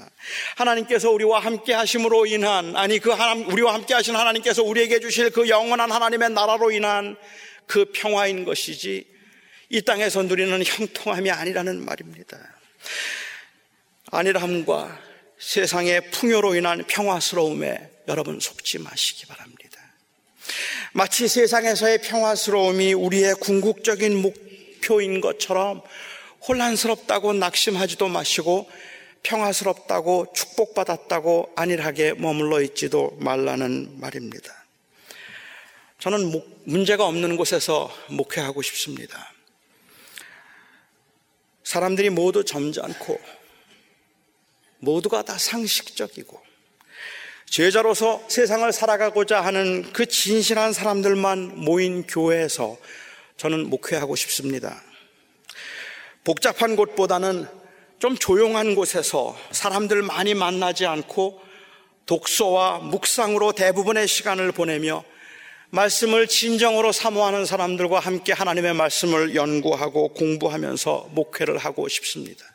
하나님께서 0.56 1.10
우리와 1.12 1.40
함께 1.40 1.74
하심으로 1.74 2.26
인한, 2.26 2.76
아니, 2.76 3.00
그 3.00 3.10
하나님, 3.12 3.50
우리와 3.50 3.74
함께 3.74 3.94
하신 3.94 4.16
하나님께서 4.16 4.64
우리에게 4.64 5.00
주실 5.00 5.30
그 5.30 5.48
영원한 5.48 5.92
하나님의 5.92 6.32
나라로 6.32 6.72
인한 6.72 7.16
그 7.68 7.86
평화인 7.94 8.44
것이지, 8.44 9.08
이 9.70 9.82
땅에서 9.82 10.24
누리는 10.24 10.64
형통함이 10.64 11.32
아니라는 11.32 11.84
말입니다. 11.86 12.38
안일함과 14.12 15.00
세상의 15.40 16.12
풍요로 16.12 16.56
인한 16.56 16.84
평화스러움에 16.86 17.90
여러분 18.08 18.40
속지 18.40 18.80
마시기 18.80 19.26
바랍니다. 19.26 19.80
마치 20.94 21.28
세상에서의 21.28 22.02
평화스러움이 22.02 22.94
우리의 22.94 23.36
궁극적인 23.36 24.22
목 24.22 24.46
목표인 24.86 25.20
것처럼 25.22 25.82
혼란스럽다고 26.48 27.34
낙심하지도 27.34 28.08
마시고 28.08 28.70
평화스럽다고 29.24 30.28
축복받았다고 30.34 31.54
안일하게 31.56 32.14
머물러 32.14 32.62
있지도 32.62 33.18
말라는 33.20 34.00
말입니다. 34.00 34.54
저는 35.98 36.32
문제가 36.66 37.08
없는 37.08 37.36
곳에서 37.36 37.92
목회하고 38.10 38.62
싶습니다. 38.62 39.34
사람들이 41.64 42.12
모두 42.12 42.46
점잖고 42.46 43.20
모두가 44.80 45.24
다 45.24 45.36
상식적이고 45.40 46.40
제자로서 47.50 48.24
세상을 48.28 48.72
살아가고자 48.72 49.42
하는 49.42 49.92
그 49.94 50.06
진실한 50.06 50.74
사람들만 50.74 51.56
모인 51.56 52.06
교회에서 52.06 52.78
저는 53.38 53.70
목회하고 53.70 54.16
싶습니다. 54.16 54.82
복잡한 56.24 56.76
곳보다는 56.76 57.48
좀 58.00 58.18
조용한 58.18 58.76
곳에서 58.76 59.38
사람들 59.52 60.02
많이 60.02 60.34
만나지 60.34 60.86
않고 60.86 61.42
독서와 62.06 62.80
묵상으로 62.80 63.54
대부분의 63.54 64.08
시간을 64.08 64.52
보내며 64.52 65.04
말씀을 65.70 66.28
진정으로 66.28 66.92
사모하는 66.92 67.46
사람들과 67.46 68.00
함께 68.00 68.32
하나님의 68.32 68.74
말씀을 68.76 69.36
연구하고 69.36 70.10
공부하면서 70.10 71.10
목회를 71.12 71.58
하고 71.58 71.88
싶습니다. 71.88 72.46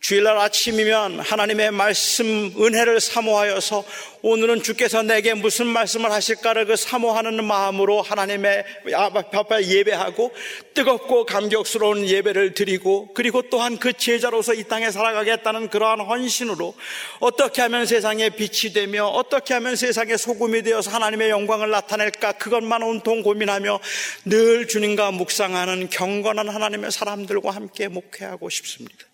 주일날 0.00 0.38
아침이면 0.38 1.20
하나님의 1.20 1.72
말씀 1.72 2.26
은혜를 2.56 3.00
사모하여서 3.00 3.84
오늘은 4.22 4.62
주께서 4.62 5.02
내게 5.02 5.34
무슨 5.34 5.66
말씀을 5.66 6.10
하실까를 6.10 6.66
그 6.66 6.76
사모하는 6.76 7.44
마음으로 7.44 8.02
하나님의 8.02 8.64
앞에 8.94 9.66
예배하고 9.66 10.32
뜨겁고 10.74 11.26
감격스러운 11.26 12.06
예배를 12.06 12.54
드리고 12.54 13.12
그리고 13.14 13.42
또한 13.42 13.78
그 13.78 13.92
제자로서 13.92 14.54
이 14.54 14.64
땅에 14.64 14.90
살아가겠다는 14.90 15.68
그러한 15.68 16.00
헌신으로 16.00 16.74
어떻게 17.20 17.62
하면 17.62 17.86
세상에 17.86 18.30
빛이 18.30 18.72
되며 18.72 19.06
어떻게 19.06 19.54
하면 19.54 19.76
세상에 19.76 20.16
소금이 20.16 20.62
되어서 20.62 20.90
하나님의 20.90 21.30
영광을 21.30 21.70
나타낼까 21.70 22.32
그것만 22.32 22.82
온통 22.82 23.22
고민하며 23.22 23.80
늘 24.24 24.68
주님과 24.68 25.10
묵상하는 25.12 25.90
경건한 25.90 26.48
하나님의 26.48 26.92
사람들과 26.92 27.50
함께 27.50 27.88
목회하고 27.88 28.48
싶습니다. 28.48 29.08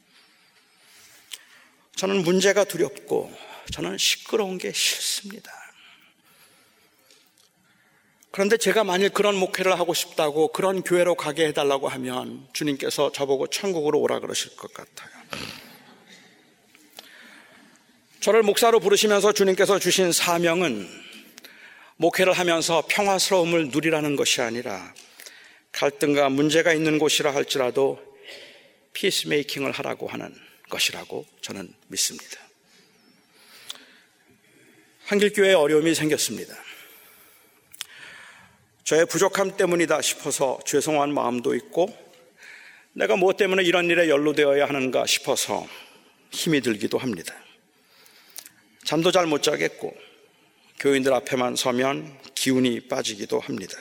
저는 1.97 2.23
문제가 2.23 2.65
두렵고 2.65 3.33
저는 3.73 3.99
시끄러운 3.99 4.59
게 4.59 4.73
싫습니다. 4.73 5.53
그런데 8.31 8.57
제가 8.57 8.83
만일 8.83 9.11
그런 9.11 9.37
목회를 9.37 9.79
하고 9.79 9.95
싶다고 9.95 10.49
그런 10.49 10.83
교회로 10.83 11.15
가게 11.15 11.47
해달라고 11.47 11.87
하면 11.89 12.49
주님께서 12.53 13.13
저보고 13.13 13.47
천국으로 13.47 14.01
오라 14.01 14.19
그러실 14.19 14.57
것 14.57 14.75
같아요. 14.75 15.11
저를 18.19 18.43
목사로 18.43 18.81
부르시면서 18.81 19.33
주님께서 19.33 19.79
주신 19.79 20.11
사명은 20.11 20.89
목회를 21.97 22.33
하면서 22.33 22.83
평화스러움을 22.89 23.69
누리라는 23.69 24.17
것이 24.17 24.41
아니라 24.41 24.93
갈등과 25.71 26.29
문제가 26.31 26.73
있는 26.73 26.99
곳이라 26.99 27.33
할지라도 27.33 28.01
피스메이킹을 28.95 29.71
하라고 29.73 30.09
하는 30.09 30.35
것이라고 30.75 31.25
저는 31.41 31.73
믿습니다. 31.89 32.41
한길교회에 35.05 35.55
어려움이 35.55 35.95
생겼습니다. 35.95 36.55
저의 38.83 39.07
부족함 39.07 39.57
때문이다 39.57 40.03
싶어서 40.03 40.59
죄송한 40.67 41.15
마음도 41.15 41.55
있고 41.55 41.97
내가 42.93 43.17
무엇 43.17 43.37
때문에 43.37 43.63
이런 43.63 43.87
일에 43.87 44.09
연루되어야 44.09 44.67
하는가 44.67 45.07
싶어서 45.07 45.67
힘이 46.31 46.61
들기도 46.61 46.99
합니다. 46.99 47.35
잠도 48.85 49.11
잘 49.11 49.27
못 49.27 49.43
자겠고 49.43 49.95
교인들 50.81 51.13
앞에만 51.15 51.57
서면 51.57 52.19
기운이 52.35 52.89
빠지기도 52.89 53.41
합니다. 53.41 53.77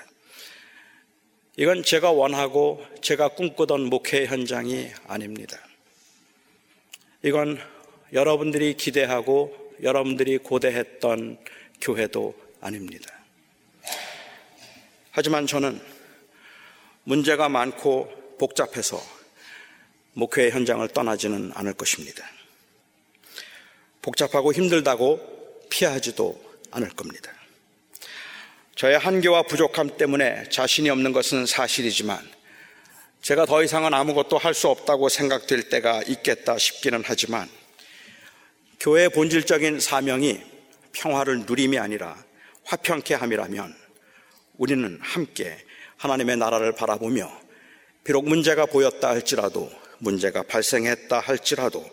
이건 1.57 1.83
제가 1.83 2.11
원하고 2.11 2.85
제가 3.01 3.29
꿈꾸던 3.29 3.89
목회 3.89 4.25
현장이 4.25 4.89
아닙니다. 5.07 5.57
이건 7.25 7.57
여러분들이 8.11 8.75
기대하고 8.75 9.75
여러분들이 9.81 10.37
고대했던 10.39 11.37
교회도 11.79 12.35
아닙니다. 12.59 13.09
하지만 15.11 15.47
저는 15.47 15.81
문제가 17.05 17.47
많고 17.47 18.35
복잡해서 18.37 19.01
목회 20.13 20.49
현장을 20.49 20.85
떠나지는 20.89 21.51
않을 21.55 21.73
것입니다. 21.73 22.25
복잡하고 24.01 24.51
힘들다고 24.51 25.65
피하지도 25.69 26.43
않을 26.71 26.89
겁니다. 26.89 27.31
저의 28.75 28.97
한계와 28.97 29.43
부족함 29.43 29.97
때문에 29.97 30.49
자신이 30.49 30.89
없는 30.89 31.13
것은 31.13 31.45
사실이지만 31.45 32.19
제가 33.23 33.45
더 33.45 33.63
이상은 33.63 33.93
아무것도 33.93 34.37
할 34.37 34.53
수 34.53 34.67
없다고 34.67 35.07
생각될 35.07 35.69
때가 35.69 36.03
있겠다 36.03 36.57
싶기는 36.57 37.01
하지만 37.05 37.49
교회의 38.81 39.09
본질적인 39.09 39.79
사명이 39.79 40.41
평화를 40.91 41.45
누림이 41.45 41.79
아니라 41.79 42.21
화평케 42.65 43.13
함이라면 43.13 43.73
우리는 44.57 44.99
함께 45.01 45.57
하나님의 45.97 46.35
나라를 46.35 46.73
바라보며 46.73 47.31
비록 48.03 48.27
문제가 48.27 48.65
보였다 48.65 49.09
할지라도 49.09 49.71
문제가 49.99 50.43
발생했다 50.43 51.17
할지라도 51.21 51.89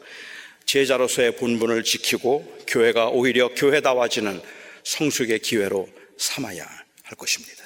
제자로서의 0.66 1.37
본분을 1.37 1.85
지키고 1.85 2.59
교회가 2.66 3.09
오히려 3.09 3.55
교회다워지는 3.55 4.43
성숙의 4.83 5.38
기회로 5.38 5.88
삼아야 6.19 6.66
할 7.05 7.16
것입니다. 7.16 7.60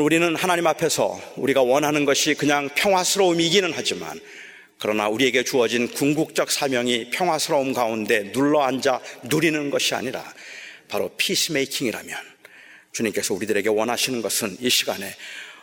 우리는 0.00 0.34
하나님 0.36 0.66
앞에서 0.66 1.20
우리가 1.36 1.62
원하는 1.62 2.04
것이 2.04 2.34
그냥 2.34 2.68
평화스러움이기는 2.74 3.72
하지만 3.74 4.20
그러나 4.78 5.08
우리에게 5.08 5.42
주어진 5.44 5.88
궁극적 5.88 6.50
사명이 6.50 7.10
평화스러움 7.10 7.72
가운데 7.72 8.30
눌러 8.32 8.62
앉아 8.62 9.00
누리는 9.24 9.70
것이 9.70 9.94
아니라 9.94 10.24
바로 10.88 11.10
피스메이킹이라면 11.16 12.16
주님께서 12.92 13.34
우리들에게 13.34 13.68
원하시는 13.68 14.22
것은 14.22 14.56
이 14.60 14.70
시간에 14.70 15.14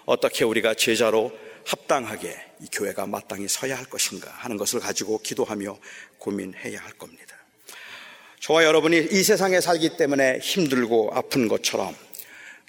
어떻게 0.06 0.43
우리가 0.43 0.74
제자로 0.74 1.32
합당하게 1.65 2.36
이 2.62 2.67
교회가 2.71 3.08
마땅히 3.08 3.48
서야 3.48 3.78
할 3.78 3.86
것인가 3.86 4.30
하는 4.30 4.58
것을 4.58 4.80
가지고 4.80 5.19
기도하며 5.19 5.78
고민해야 6.19 6.80
할 6.80 6.91
겁니다. 6.93 7.36
저와 8.39 8.63
여러분이 8.63 9.08
이 9.12 9.24
세상에 9.24 9.60
살기 9.60 9.98
때문에 9.98 10.39
힘들고 10.39 11.12
아픈 11.13 11.48
것처럼 11.48 11.95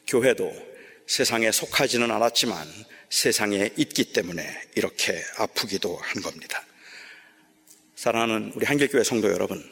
교회도 0.06 0.75
세상에 1.06 1.52
속하지는 1.52 2.10
않았지만 2.10 2.66
세상에 3.10 3.70
있기 3.76 4.12
때문에 4.12 4.44
이렇게 4.74 5.22
아프기도 5.38 5.96
한 5.96 6.22
겁니다. 6.22 6.64
사랑하는 7.94 8.52
우리 8.54 8.66
한길교회 8.66 9.04
성도 9.04 9.30
여러분, 9.30 9.62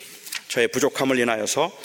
저의 0.48 0.68
부족함을 0.68 1.18
인하여서 1.18 1.76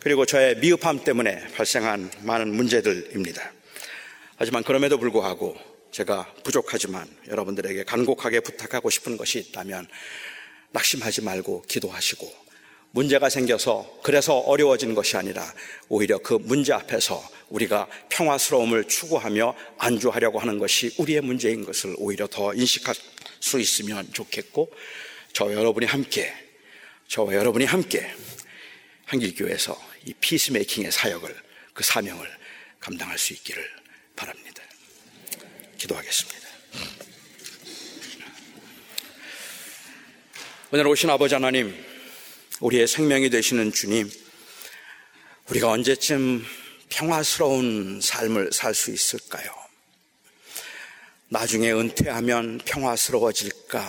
그리고 0.00 0.24
저의 0.24 0.56
미흡함 0.58 1.04
때문에 1.04 1.48
발생한 1.54 2.10
많은 2.22 2.54
문제들입니다. 2.54 3.52
하지만 4.36 4.62
그럼에도 4.62 4.98
불구하고 4.98 5.56
제가 5.90 6.32
부족하지만 6.44 7.08
여러분들에게 7.28 7.84
간곡하게 7.84 8.40
부탁하고 8.40 8.90
싶은 8.90 9.16
것이 9.16 9.38
있다면 9.38 9.88
낙심하지 10.70 11.22
말고 11.22 11.62
기도하시고 11.62 12.39
문제가 12.92 13.28
생겨서 13.28 14.00
그래서 14.02 14.38
어려워진 14.38 14.94
것이 14.94 15.16
아니라 15.16 15.52
오히려 15.88 16.18
그 16.18 16.34
문제 16.34 16.72
앞에서 16.72 17.22
우리가 17.48 17.86
평화스러움을 18.08 18.88
추구하며 18.88 19.54
안주하려고 19.78 20.38
하는 20.38 20.58
것이 20.58 20.94
우리의 20.98 21.20
문제인 21.20 21.64
것을 21.64 21.94
오히려 21.98 22.26
더 22.26 22.54
인식할 22.54 22.94
수 23.40 23.60
있으면 23.60 24.12
좋겠고 24.12 24.72
저와 25.32 25.52
여러분이 25.52 25.86
함께 25.86 26.32
저와 27.08 27.34
여러분이 27.34 27.64
함께 27.64 28.10
한길교회에서 29.06 29.76
이 30.06 30.14
피스메이킹의 30.14 30.92
사역을 30.92 31.34
그 31.74 31.84
사명을 31.84 32.28
감당할 32.78 33.18
수 33.18 33.32
있기를 33.32 33.68
바랍니다. 34.16 34.62
기도하겠습니다. 35.78 36.40
오늘 40.72 40.86
오신 40.86 41.10
아버지 41.10 41.34
하나님, 41.34 41.74
우리의 42.60 42.86
생명이 42.86 43.30
되시는 43.30 43.72
주님, 43.72 44.10
우리가 45.48 45.70
언제쯤 45.70 46.44
평화스러운 46.90 48.00
삶을 48.02 48.50
살 48.52 48.74
수 48.74 48.90
있을까요? 48.90 49.50
나중에 51.28 51.72
은퇴하면 51.72 52.60
평화스러워질까? 52.66 53.88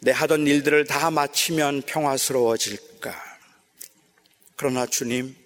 내 0.00 0.12
하던 0.12 0.46
일들을 0.46 0.86
다 0.86 1.10
마치면 1.10 1.82
평화스러워질까? 1.82 3.22
그러나 4.56 4.86
주님, 4.86 5.36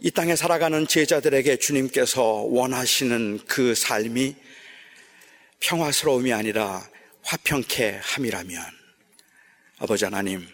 이 0.00 0.10
땅에 0.10 0.36
살아가는 0.36 0.86
제자들에게 0.86 1.58
주님께서 1.58 2.22
원하시는 2.22 3.40
그 3.46 3.74
삶이 3.74 4.36
평화스러움이 5.60 6.32
아니라 6.32 6.88
화평케 7.22 8.00
함이라면 8.02 8.62
아버지 9.78 10.04
하나님, 10.04 10.46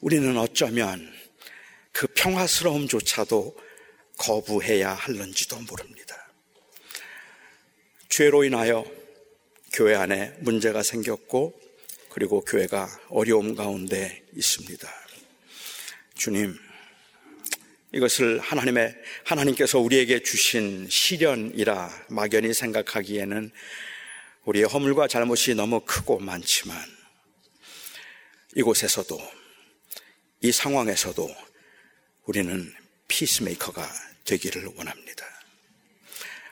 우리는 0.00 0.36
어쩌면 0.38 1.12
그 1.92 2.06
평화스러움조차도 2.08 3.56
거부해야 4.16 4.94
할는지도 4.94 5.58
모릅니다. 5.60 6.32
죄로 8.08 8.44
인하여 8.44 8.84
교회 9.72 9.94
안에 9.94 10.34
문제가 10.40 10.82
생겼고 10.82 11.60
그리고 12.10 12.40
교회가 12.44 12.88
어려움 13.10 13.54
가운데 13.54 14.24
있습니다. 14.34 14.88
주님, 16.14 16.56
이것을 17.92 18.38
하나님의, 18.40 18.94
하나님께서 19.24 19.78
우리에게 19.78 20.22
주신 20.22 20.88
시련이라 20.88 22.06
막연히 22.08 22.54
생각하기에는 22.54 23.50
우리의 24.44 24.66
허물과 24.66 25.08
잘못이 25.08 25.54
너무 25.54 25.80
크고 25.80 26.18
많지만 26.18 26.76
이곳에서도 28.54 29.37
이 30.40 30.52
상황에서도 30.52 31.28
우리는 32.26 32.72
피스메이커가 33.08 33.88
되기를 34.24 34.66
원합니다. 34.76 35.26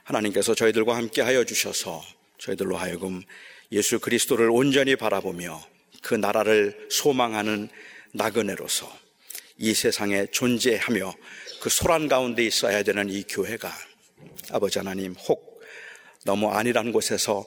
하나님께서 0.03 0.55
저희들과 0.55 0.97
함께 0.97 1.23
하여 1.23 1.45
주셔서 1.45 2.03
저희들로 2.39 2.77
하여금 2.77 3.23
예수 3.71 4.01
그리스도를 4.01 4.51
온전히 4.51 4.97
바라보며 4.97 5.65
그 6.03 6.15
나라를 6.15 6.89
소망하는 6.91 7.69
나그네로서 8.13 8.93
이 9.59 9.73
세상에 9.73 10.27
존재하며 10.27 11.15
그 11.61 11.71
소란 11.71 12.09
가운데 12.09 12.45
있어야 12.45 12.83
되는 12.83 13.09
이 13.09 13.23
교회가 13.23 13.73
아버지 14.51 14.79
하나님 14.79 15.15
혹 15.29 15.63
너무 16.25 16.51
아니란 16.51 16.91
곳에서 16.91 17.47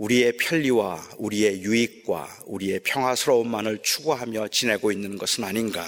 우리의 0.00 0.32
편리와 0.38 1.10
우리의 1.18 1.60
유익과 1.60 2.44
우리의 2.46 2.80
평화스러움만을 2.80 3.80
추구하며 3.82 4.48
지내고 4.48 4.92
있는 4.92 5.18
것은 5.18 5.44
아닌가 5.44 5.86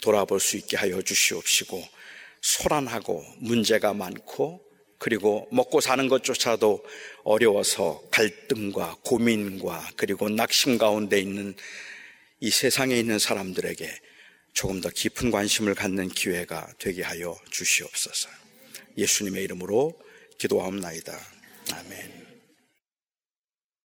돌아볼 0.00 0.38
수 0.38 0.56
있게 0.56 0.76
하여 0.76 1.02
주시옵시고 1.02 1.82
소란하고 2.40 3.24
문제가 3.38 3.94
많고 3.94 4.62
그리고 4.98 5.48
먹고 5.50 5.80
사는 5.80 6.06
것조차도 6.06 6.84
어려워서 7.24 8.00
갈등과 8.12 8.98
고민과 9.04 9.90
그리고 9.96 10.28
낙심 10.28 10.78
가운데 10.78 11.18
있는 11.18 11.56
이 12.38 12.48
세상에 12.50 12.96
있는 12.96 13.18
사람들에게 13.18 13.92
조금 14.52 14.80
더 14.80 14.88
깊은 14.88 15.32
관심을 15.32 15.74
갖는 15.74 16.10
기회가 16.10 16.68
되게 16.78 17.02
하여 17.02 17.36
주시옵소서. 17.50 18.28
예수님의 18.96 19.42
이름으로 19.42 19.98
기도하옵나이다. 20.38 21.18
아멘. 21.72 22.21